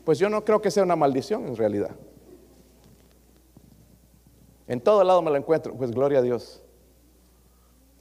[0.04, 1.90] Pues yo no creo que sea una maldición en realidad.
[4.66, 6.62] En todo lado me la encuentro, pues gloria a Dios.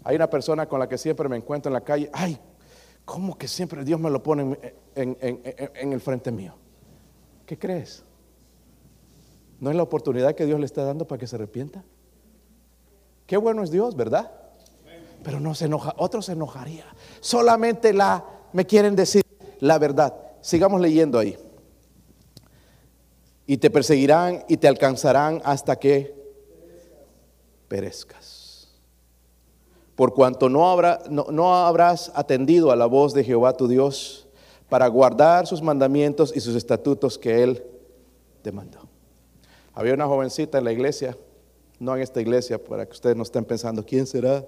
[0.06, 2.10] Hay una persona con la que siempre me encuentro en la calle.
[2.14, 2.40] Ay,
[3.06, 4.58] ¿cómo que siempre Dios me lo pone
[4.96, 6.56] en, el frente mío?
[7.46, 8.04] ¿Qué crees?
[9.60, 11.84] ¿No es la oportunidad que Dios le está dando para que se arrepienta?
[13.26, 14.32] Qué bueno es Dios, ¿verdad?
[15.24, 16.86] Pero no se enoja, otro se enojaría.
[17.22, 19.24] Solamente la, me quieren decir
[19.60, 20.14] la verdad.
[20.42, 21.38] Sigamos leyendo ahí.
[23.46, 26.14] Y te perseguirán y te alcanzarán hasta que
[27.68, 28.33] perezcas.
[30.04, 34.28] Por cuanto no, habrá, no, no habrás atendido a la voz de Jehová tu Dios
[34.68, 37.64] para guardar sus mandamientos y sus estatutos que Él
[38.42, 38.80] te mandó.
[39.74, 41.16] Había una jovencita en la iglesia
[41.80, 44.46] no en esta iglesia, para que ustedes no estén pensando, ¿quién será?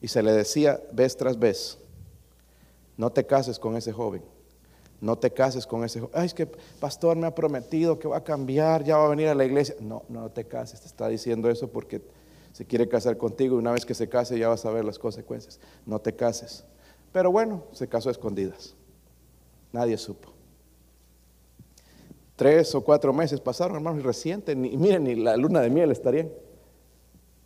[0.00, 1.78] Y se le decía vez tras vez,
[2.96, 4.24] no te cases con ese joven,
[5.00, 6.14] no te cases con ese joven.
[6.16, 6.48] Ay, es que
[6.80, 9.76] pastor me ha prometido que va a cambiar, ya va a venir a la iglesia.
[9.78, 12.02] No, no te cases, te está diciendo eso porque
[12.54, 14.96] se quiere casar contigo y una vez que se case ya vas a ver las
[14.96, 15.58] consecuencias.
[15.86, 16.64] No te cases.
[17.12, 18.76] Pero bueno, se casó a escondidas.
[19.72, 20.28] Nadie supo.
[22.36, 25.90] Tres o cuatro meses pasaron, hermanos, y reciente, ni, miren, ni la luna de miel
[25.90, 26.30] estaría.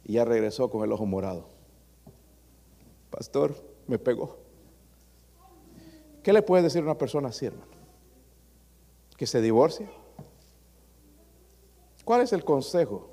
[0.05, 1.47] Y ya regresó con el ojo morado.
[3.09, 3.55] Pastor,
[3.87, 4.37] me pegó.
[6.23, 7.73] ¿Qué le puede decir a una persona así, hermano?
[9.17, 9.89] ¿Que se divorcie?
[12.05, 13.09] ¿Cuál es el consejo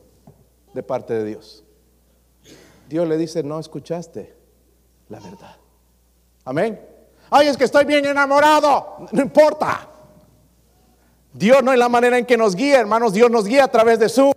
[0.73, 1.64] de parte de Dios?
[2.87, 4.35] Dios le dice, no escuchaste
[5.09, 5.55] la verdad.
[6.43, 6.79] Amén.
[7.29, 9.07] Ay, es que estoy bien enamorado.
[9.11, 9.89] No importa.
[11.33, 13.99] Dios no es la manera en que nos guía, hermanos, Dios nos guía a través
[13.99, 14.31] de su...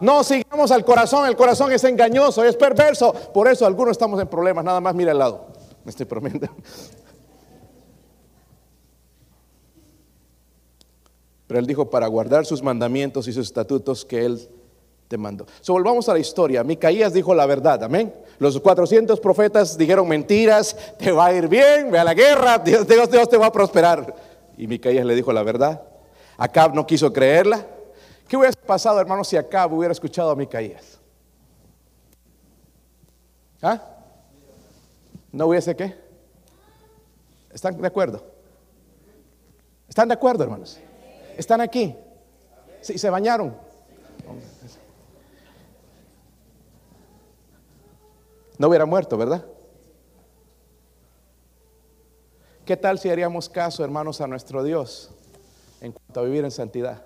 [0.00, 3.12] No sigamos al corazón, el corazón es engañoso, es perverso.
[3.12, 5.46] Por eso algunos estamos en problemas, nada más mira al lado.
[5.84, 6.48] Me estoy prometiendo.
[11.46, 14.48] Pero él dijo para guardar sus mandamientos y sus estatutos que él
[15.12, 15.44] te mandó.
[15.60, 16.64] So, volvamos a la historia.
[16.64, 18.14] Micaías dijo la verdad, amén.
[18.38, 22.86] Los 400 profetas dijeron mentiras, te va a ir bien, ve a la guerra, Dios,
[22.86, 24.14] te va a prosperar.
[24.56, 25.82] Y Micaías le dijo la verdad.
[26.38, 27.62] Acab no quiso creerla.
[28.26, 30.98] ¿Qué hubiera pasado, hermano, si Acab hubiera escuchado a Micaías?
[33.60, 33.82] ¿Ah?
[35.30, 35.94] ¿No hubiese qué?
[37.52, 38.24] ¿Están de acuerdo?
[39.90, 40.80] ¿Están de acuerdo, hermanos?
[41.36, 41.94] ¿Están aquí?
[42.80, 43.71] Sí, se bañaron.
[48.62, 49.44] No hubiera muerto, ¿verdad?
[52.64, 55.10] ¿Qué tal si haríamos caso, hermanos, a nuestro Dios?
[55.80, 57.02] en cuanto a vivir en santidad,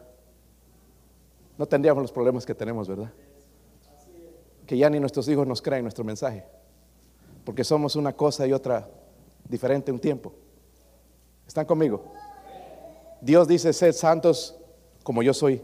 [1.56, 3.10] no tendríamos los problemas que tenemos, ¿verdad?
[4.66, 6.44] Que ya ni nuestros hijos nos creen nuestro mensaje,
[7.42, 8.86] porque somos una cosa y otra
[9.48, 10.34] diferente un tiempo.
[11.46, 12.04] ¿Están conmigo?
[13.22, 14.58] Dios dice, sed santos
[15.02, 15.62] como yo soy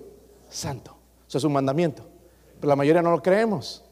[0.48, 0.96] santo.
[1.28, 2.02] Eso es un mandamiento.
[2.58, 3.84] Pero la mayoría no lo creemos.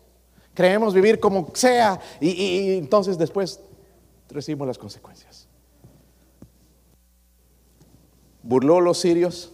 [0.54, 3.60] Creemos vivir como sea y, entonces después
[4.28, 5.46] recibimos las consecuencias.
[8.42, 9.52] Burló los sirios.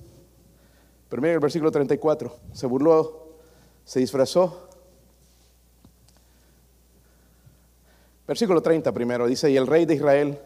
[1.09, 2.35] Pero miren el versículo 34.
[2.53, 3.29] Se burló,
[3.85, 4.69] se disfrazó.
[8.27, 9.27] Versículo 30 primero.
[9.27, 10.41] Dice, y el rey de Israel.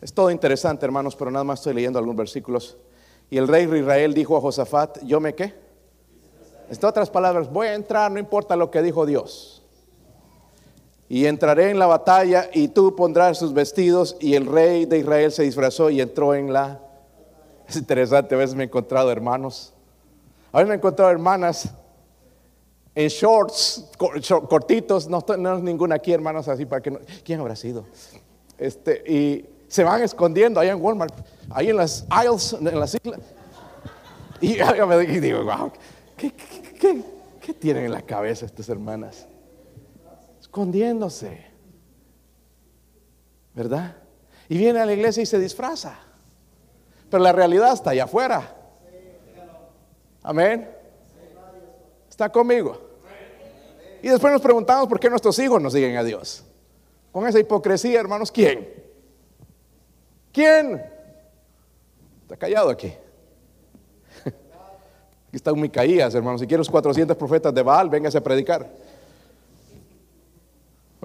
[0.00, 2.76] Es todo interesante, hermanos, pero nada más estoy leyendo algunos versículos.
[3.30, 5.54] Y el rey de Israel dijo a Josafat, yo me qué.
[6.68, 9.55] En otras palabras, voy a entrar, no importa lo que dijo Dios.
[11.08, 14.16] Y entraré en la batalla y tú pondrás sus vestidos.
[14.20, 16.80] Y el rey de Israel se disfrazó y entró en la...
[17.68, 19.72] Es interesante, a veces me he encontrado hermanos.
[20.52, 21.68] A veces me he encontrado hermanas
[22.94, 23.88] en shorts
[24.48, 25.08] cortitos.
[25.08, 27.00] No, no es ninguna aquí, hermanos, así para que no...
[27.24, 27.84] ¿Quién habrá sido?
[28.58, 31.14] Este, y se van escondiendo ahí en Walmart,
[31.50, 33.20] ahí en las aisles, en las islas.
[34.40, 34.56] Y
[34.88, 35.72] me digo, wow,
[36.16, 37.02] ¿qué, qué,
[37.40, 39.26] qué tienen en la cabeza estas hermanas?
[40.56, 41.38] Escondiéndose.
[43.52, 43.94] ¿Verdad?
[44.48, 45.98] Y viene a la iglesia y se disfraza.
[47.10, 48.56] Pero la realidad está allá afuera.
[50.22, 50.66] Amén.
[52.08, 52.80] Está conmigo.
[54.00, 56.42] Y después nos preguntamos por qué nuestros hijos no siguen a Dios.
[57.12, 58.66] Con esa hipocresía, hermanos, ¿quién?
[60.32, 60.82] ¿Quién?
[62.22, 62.94] Está callado aquí.
[64.24, 66.40] Aquí está un Micaías, hermanos.
[66.40, 68.86] Si quieren los 400 profetas de Baal, véngase a predicar.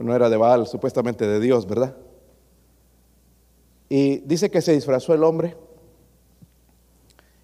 [0.02, 1.96] No era de Baal, supuestamente de Dios, ¿verdad?
[3.90, 5.56] Y dice que se disfrazó el hombre.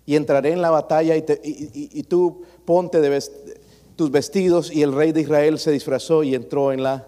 [0.06, 3.22] Y entraré en la batalla y, tú ponte de
[3.98, 4.72] tus vestidos.
[4.72, 7.06] Y el rey de Israel se disfrazó y entró en la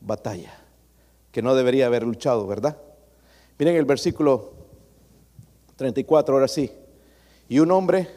[0.00, 0.54] batalla.
[1.32, 2.78] Que no debería haber luchado, ¿verdad?
[3.58, 4.52] Miren el versículo
[5.74, 6.70] 34, ahora sí.
[7.48, 8.08] Y un hombre,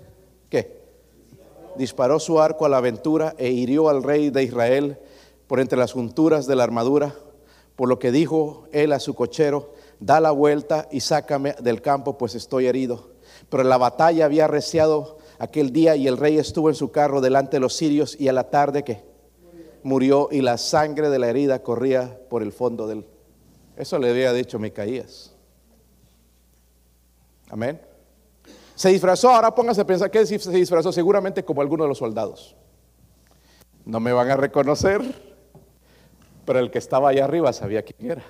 [0.50, 0.80] ¿qué?
[1.76, 5.00] Disparó su arco a la aventura e hirió al rey de Israel
[5.52, 7.14] por entre las junturas de la armadura,
[7.76, 12.18] por lo que dijo él a su cochero, da la vuelta y sácame del campo,
[12.18, 13.10] pues estoy herido.
[13.50, 17.58] Pero la batalla había arreciado aquel día y el rey estuvo en su carro delante
[17.58, 19.04] de los sirios y a la tarde que
[19.84, 23.06] murió y la sangre de la herida corría por el fondo del...
[23.76, 25.36] Eso le había dicho Micaías.
[27.50, 27.82] Amén.
[28.74, 32.56] Se disfrazó, ahora póngase a pensar que se disfrazó seguramente como alguno de los soldados.
[33.84, 35.31] No me van a reconocer,
[36.46, 38.24] pero el que estaba allá arriba sabía quién era.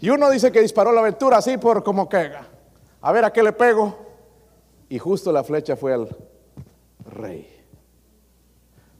[0.00, 2.30] Y uno dice que disparó la aventura así por como que,
[3.00, 3.96] a ver a qué le pego.
[4.88, 6.08] Y justo la flecha fue al
[7.04, 7.58] rey.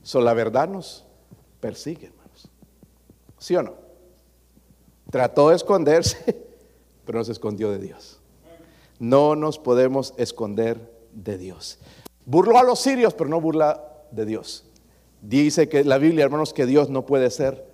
[0.03, 1.05] So, la verdad nos
[1.61, 2.49] persigue, hermanos.
[3.39, 3.75] ¿Sí o no?
[5.11, 6.47] Trató de esconderse,
[7.05, 8.21] pero no se escondió de Dios.
[8.99, 11.79] No nos podemos esconder de Dios.
[12.27, 14.65] Burló a los sirios, pero no burla de Dios.
[15.23, 17.67] Dice que la Biblia, hermanos, que Dios no puede ser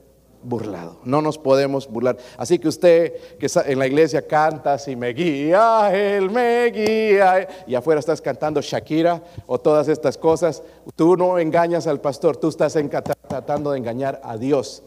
[0.44, 1.00] burlado.
[1.04, 2.16] No nos podemos burlar.
[2.36, 7.74] Así que usted que en la iglesia canta, si me guía, Él me guía, y
[7.74, 10.62] afuera estás cantando Shakira o todas estas cosas,
[10.94, 12.76] tú no engañas al pastor, tú estás
[13.28, 14.82] tratando de engañar a Dios.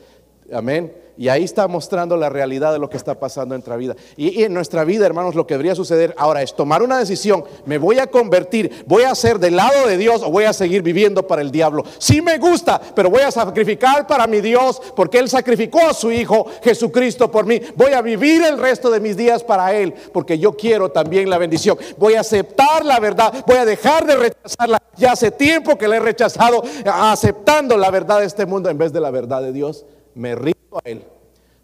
[0.52, 1.07] Amén.
[1.18, 3.96] Y ahí está mostrando la realidad de lo que está pasando en nuestra vida.
[4.16, 7.44] Y, en nuestra vida, hermanos, lo que debería suceder ahora es tomar una decisión.
[7.66, 10.84] Me voy a convertir, voy a ser del lado de Dios o voy a seguir
[10.84, 11.84] viviendo para el diablo.
[11.98, 16.12] Sí me gusta, pero voy a sacrificar para mi Dios porque Él sacrificó a su
[16.12, 17.60] Hijo Jesucristo por mí.
[17.76, 21.40] Voy a vivir el resto de mis días para Él porque yo quiero también la
[21.40, 21.78] bendición.
[21.98, 24.82] Voy a aceptar la verdad, voy a dejar de rechazarla.
[24.98, 28.94] Ya hace tiempo que la he rechazado, aceptando la verdad de este mundo en vez
[28.94, 29.86] de la verdad de Dios
[30.18, 31.04] me rindo a Él,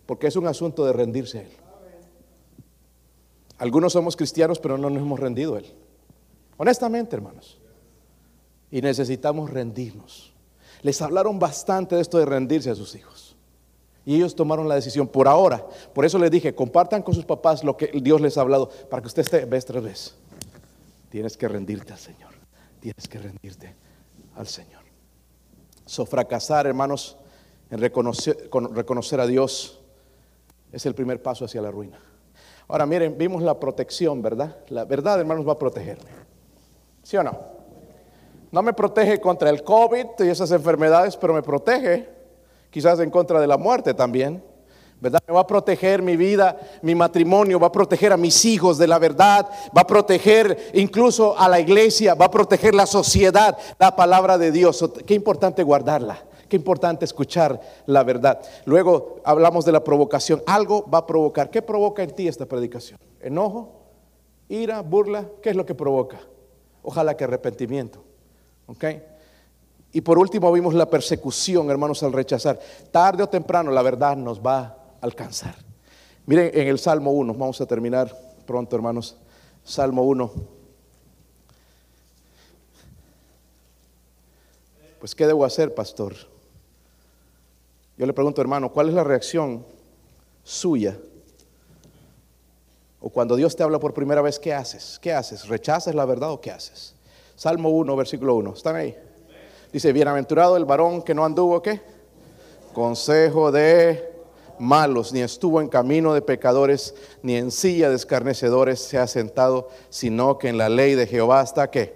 [0.06, 1.52] porque es un asunto de rendirse a Él.
[3.58, 5.74] Algunos somos cristianos, pero no nos hemos rendido a Él.
[6.58, 7.60] Honestamente, hermanos.
[8.72, 10.34] Y necesitamos rendirnos.
[10.82, 13.36] Les hablaron bastante de esto de rendirse a sus hijos.
[14.06, 15.66] Y ellos tomaron la decisión por ahora.
[15.94, 19.02] Por eso les dije, compartan con sus papás lo que Dios les ha hablado, para
[19.02, 20.16] que usted esté vez tras vez.
[21.10, 22.32] Tienes que rendirte al Señor.
[22.82, 23.76] Tienes que rendirte
[24.36, 24.82] al Señor.
[25.86, 27.16] So, fracasar, hermanos,
[27.74, 29.80] en reconocer, reconocer a Dios
[30.72, 32.00] es el primer paso hacia la ruina.
[32.68, 34.58] Ahora miren, vimos la protección, ¿verdad?
[34.70, 36.12] La verdad, hermanos, va a protegerme.
[37.02, 37.36] ¿Sí o no?
[38.52, 42.08] No me protege contra el COVID y esas enfermedades, pero me protege
[42.70, 44.44] quizás en contra de la muerte también.
[45.02, 45.24] ¿verdad?
[45.28, 48.86] Me va a proteger mi vida, mi matrimonio, va a proteger a mis hijos de
[48.86, 53.96] la verdad, va a proteger incluso a la iglesia, va a proteger la sociedad, la
[53.96, 54.88] palabra de Dios.
[55.08, 56.24] Qué importante guardarla.
[56.54, 58.40] Qué importante escuchar la verdad.
[58.66, 60.44] Luego hablamos de la provocación.
[60.46, 61.50] Algo va a provocar.
[61.50, 63.00] ¿Qué provoca en ti esta predicación?
[63.20, 63.72] ¿Enojo?
[64.50, 64.84] ¿Ira?
[64.84, 65.26] ¿Burla?
[65.42, 66.20] ¿Qué es lo que provoca?
[66.84, 68.04] Ojalá que arrepentimiento.
[68.68, 68.86] ¿Ok?
[69.94, 72.60] Y por último vimos la persecución, hermanos, al rechazar.
[72.92, 75.56] Tarde o temprano la verdad nos va a alcanzar.
[76.28, 79.18] Miren en el Salmo 1, vamos a terminar pronto, hermanos.
[79.64, 80.32] Salmo 1.
[85.00, 86.14] Pues, ¿qué debo hacer, pastor?
[88.04, 89.66] Yo le pregunto, hermano, ¿cuál es la reacción
[90.44, 91.00] suya?
[93.00, 95.00] O cuando Dios te habla por primera vez, ¿qué haces?
[95.02, 95.48] ¿Qué haces?
[95.48, 96.96] ¿Rechazas la verdad o qué haces?
[97.38, 98.56] Salmo 1, versículo 1.
[98.56, 98.94] ¿Están ahí?
[99.72, 101.80] Dice, bienaventurado el varón que no anduvo, ¿qué?
[102.74, 104.12] Consejo de
[104.60, 109.70] malos, ni estuvo en camino de pecadores, ni en silla de escarnecedores se ha sentado,
[109.90, 111.96] sino que en la ley de Jehová está, ¿qué?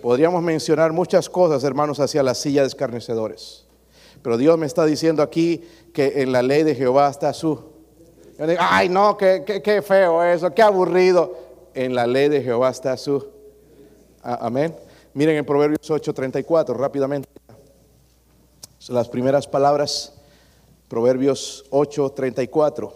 [0.00, 3.63] Podríamos mencionar muchas cosas, hermanos, hacia la silla de escarnecedores.
[4.24, 5.62] Pero Dios me está diciendo aquí
[5.92, 7.60] que en la ley de Jehová está su.
[8.38, 11.36] Yo digo, ay, no, qué, qué, qué feo eso, qué aburrido.
[11.74, 13.22] En la ley de Jehová está su.
[14.22, 14.74] Amén.
[15.12, 17.28] Miren en Proverbios 8:34, rápidamente.
[18.88, 20.14] Las primeras palabras,
[20.88, 22.94] Proverbios 8:34.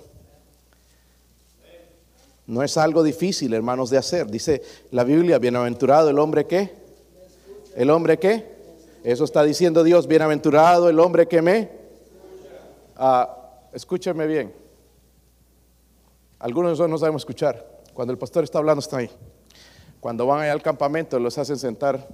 [2.46, 4.28] No es algo difícil, hermanos, de hacer.
[4.28, 4.62] Dice
[4.92, 6.72] la Biblia, bienaventurado el hombre que.
[7.76, 8.57] ¿El hombre que?
[9.08, 11.70] Eso está diciendo Dios, bienaventurado el hombre que me...
[12.94, 13.38] Ah,
[13.72, 14.52] escúcheme bien.
[16.38, 17.80] Algunos de nosotros no sabemos escuchar.
[17.94, 19.10] Cuando el pastor está hablando, está ahí.
[19.98, 22.06] Cuando van allá al campamento, los hacen sentar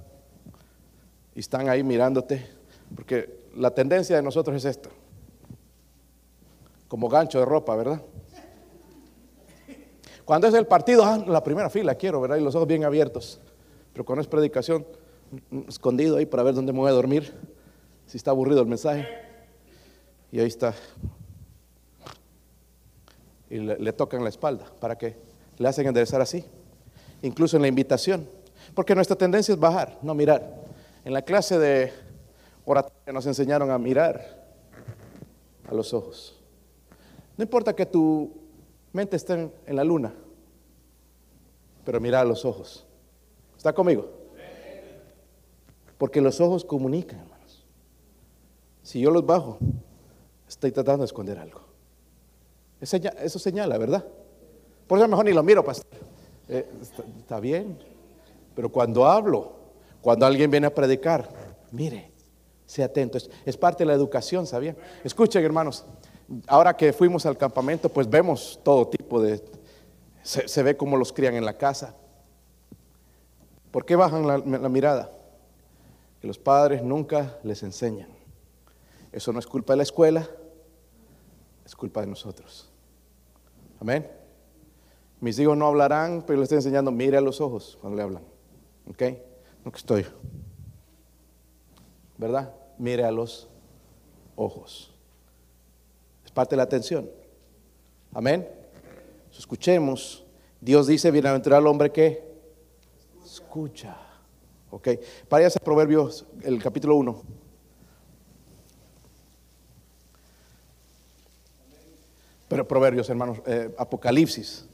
[1.35, 2.47] y están ahí mirándote.
[2.95, 4.89] Porque la tendencia de nosotros es esta.
[6.87, 8.01] Como gancho de ropa, ¿verdad?
[10.23, 12.37] Cuando es el partido, ah, la primera fila quiero, ¿verdad?
[12.37, 13.41] Y los ojos bien abiertos.
[13.91, 14.85] Pero cuando es predicación,
[15.67, 17.33] escondido ahí para ver dónde me voy a dormir,
[18.05, 19.07] si está aburrido el mensaje.
[20.31, 20.73] Y ahí está.
[23.49, 24.65] Y le, tocan la espalda.
[24.79, 25.15] ¿Para qué?
[25.57, 26.43] Le hacen enderezar así.
[27.21, 28.27] Incluso en la invitación.
[28.73, 30.65] Porque nuestra tendencia es bajar, no mirar.
[31.05, 31.93] En la clase de
[32.65, 34.45] oratoria nos enseñaron a mirar
[35.67, 36.39] a los ojos.
[37.37, 38.31] No importa que tu
[38.91, 40.13] mente esté en la luna,
[41.85, 42.85] pero mira a los ojos.
[43.55, 44.24] ¿Está conmigo?
[45.97, 47.63] Porque los ojos comunican, hermanos.
[48.83, 49.57] Si yo los bajo,
[50.47, 51.61] estoy tratando de esconder algo.
[52.81, 54.05] Eso señala, ¿verdad?
[54.87, 55.87] Por eso mejor ni lo miro, pastor.
[56.49, 56.69] Eh,
[57.19, 57.77] está, bien.
[58.55, 59.53] Pero cuando hablo,
[60.01, 61.29] cuando alguien viene a predicar,
[61.71, 62.11] mire,
[62.65, 63.17] sea atento.
[63.45, 64.77] Es, parte de la educación, ¿sabían?
[65.03, 65.85] Escuchen, hermanos.
[66.47, 69.43] Ahora que fuimos al campamento, pues vemos todo tipo de...
[70.21, 71.95] Se, ve cómo los crían en la casa.
[73.71, 75.14] ¿Por qué bajan la mirada?
[76.25, 78.09] Los padres nunca les enseñan.
[79.11, 80.27] Eso no es culpa de la escuela,
[81.65, 82.69] es culpa de nosotros.
[83.79, 84.09] Amén.
[85.21, 88.23] Mis hijos no hablarán, pero les estoy enseñando, mire a los ojos cuando le hablan.
[88.89, 89.03] ¿Ok?
[89.63, 90.05] No que estoy.
[92.17, 92.53] ¿Verdad?
[92.77, 93.47] Mire a los
[94.35, 94.93] ojos.
[96.23, 97.09] Es parte de la atención.
[98.13, 98.47] Amén.
[99.37, 100.23] Escuchemos.
[100.59, 102.23] Dios dice, bienaventurado el hombre que
[103.23, 104.04] escucha.
[104.71, 104.89] Ok,
[105.29, 107.23] váyase Proverbios, el capítulo 1.
[112.47, 114.65] Pero Proverbios, hermanos, eh, Apocalipsis.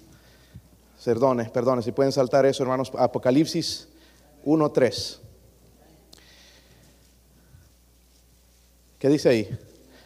[1.03, 2.91] Perdone, perdone, si pueden saltar eso, hermanos.
[2.97, 3.87] Apocalipsis
[4.45, 5.19] 1.3.
[8.99, 9.59] ¿Qué dice ahí?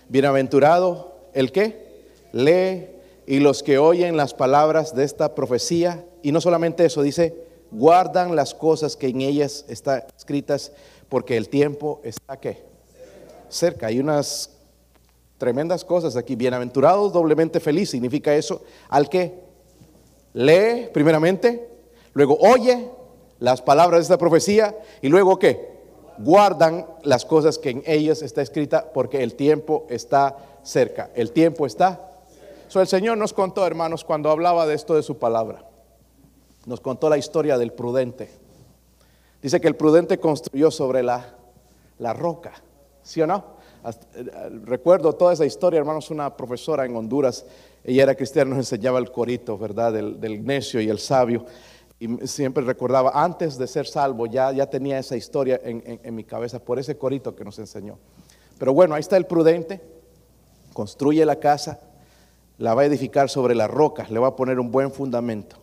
[0.08, 2.88] Bienaventurado el que lee
[3.28, 6.06] y los que oyen las palabras de esta profecía.
[6.24, 7.45] Y no solamente eso, dice
[7.76, 10.72] guardan las cosas que en ellas están escritas,
[11.10, 12.64] porque el tiempo está ¿qué?
[13.50, 13.88] cerca.
[13.88, 14.50] Hay unas
[15.38, 16.36] tremendas cosas aquí.
[16.36, 18.64] Bienaventurados, doblemente feliz, significa eso.
[18.90, 19.34] Al que
[20.34, 21.70] lee primeramente,
[22.14, 22.90] luego oye
[23.40, 25.76] las palabras de esta profecía y luego qué?
[26.18, 31.12] Guardan las cosas que en ellas está escrita porque el tiempo está cerca.
[31.14, 32.12] El tiempo está.
[32.70, 35.75] So, el Señor nos contó, hermanos, cuando hablaba de esto de su palabra
[36.66, 38.30] nos contó la historia del prudente.
[39.42, 41.36] Dice que el prudente construyó sobre la,
[42.00, 42.54] la roca,
[43.04, 43.56] ¿sí o no?
[43.86, 44.26] Eh,
[44.64, 47.46] recuerdo toda esa historia, hermanos, una profesora en Honduras,
[47.84, 49.94] ella era cristiana, nos enseñaba el corito, ¿verdad?
[49.94, 51.46] Del, necio y el sabio.
[52.00, 56.24] Y siempre recordaba, antes de ser salvo, ya, ya tenía esa historia en, en mi
[56.24, 57.98] cabeza por ese corito que nos enseñó.
[58.58, 59.82] Pero bueno, ahí está el prudente,
[60.74, 61.80] construye la casa,
[62.58, 65.58] la va a edificar sobre la roca, le va a poner un buen fundamento.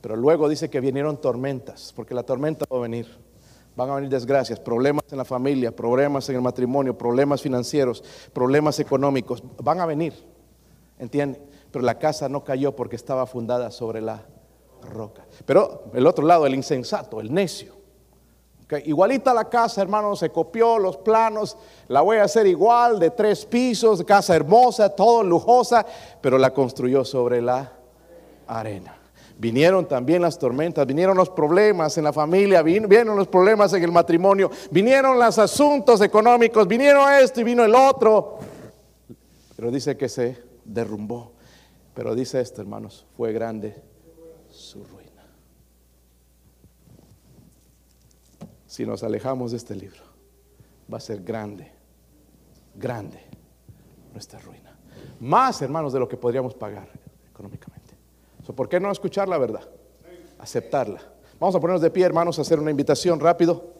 [0.00, 3.06] Pero luego dice que vinieron tormentas, porque la tormenta va a venir.
[3.76, 8.80] Van a venir desgracias, problemas en la familia, problemas en el matrimonio, problemas financieros, problemas
[8.80, 9.42] económicos.
[9.62, 10.14] Van a venir,
[10.98, 11.40] ¿entiende?
[11.70, 14.24] Pero la casa no cayó porque estaba fundada sobre la
[14.82, 15.26] roca.
[15.44, 17.78] Pero el otro lado, el insensato, el necio.
[18.84, 23.46] Igualita la casa, hermano, se copió los planos, la voy a hacer igual, de tres
[23.46, 25.86] pisos, casa hermosa, todo lujosa,
[26.20, 27.72] pero la construyó sobre la
[28.46, 28.97] arena.
[29.38, 33.92] Vinieron también las tormentas, vinieron los problemas en la familia, vinieron los problemas en el
[33.92, 38.38] matrimonio, vinieron los asuntos económicos, vinieron esto y vino el otro.
[39.54, 41.32] Pero dice que se derrumbó.
[41.94, 43.80] Pero dice esto, hermanos, fue grande
[44.50, 45.24] su ruina.
[48.66, 50.02] Si nos alejamos de este libro,
[50.92, 51.70] va a ser grande,
[52.74, 53.20] grande
[54.12, 54.76] nuestra ruina.
[55.20, 56.88] Más, hermanos, de lo que podríamos pagar
[57.30, 57.77] económicamente.
[58.54, 59.68] ¿Por qué no escuchar la verdad?
[60.38, 61.00] Aceptarla.
[61.38, 63.78] Vamos a ponernos de pie, hermanos, a hacer una invitación rápido.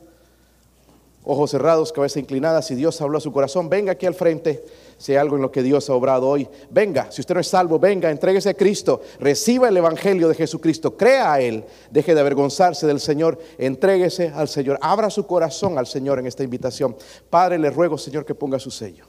[1.24, 2.62] Ojos cerrados, cabeza inclinada.
[2.62, 4.64] Si Dios habló a su corazón, venga aquí al frente.
[4.96, 7.10] Si hay algo en lo que Dios ha obrado hoy, venga.
[7.12, 9.02] Si usted no es salvo, venga, entréguese a Cristo.
[9.20, 10.96] Reciba el Evangelio de Jesucristo.
[10.96, 11.64] Crea a Él.
[11.90, 13.38] Deje de avergonzarse del Señor.
[13.58, 14.78] Entréguese al Señor.
[14.80, 16.96] Abra su corazón al Señor en esta invitación.
[17.28, 19.04] Padre, le ruego, Señor, que ponga su sello.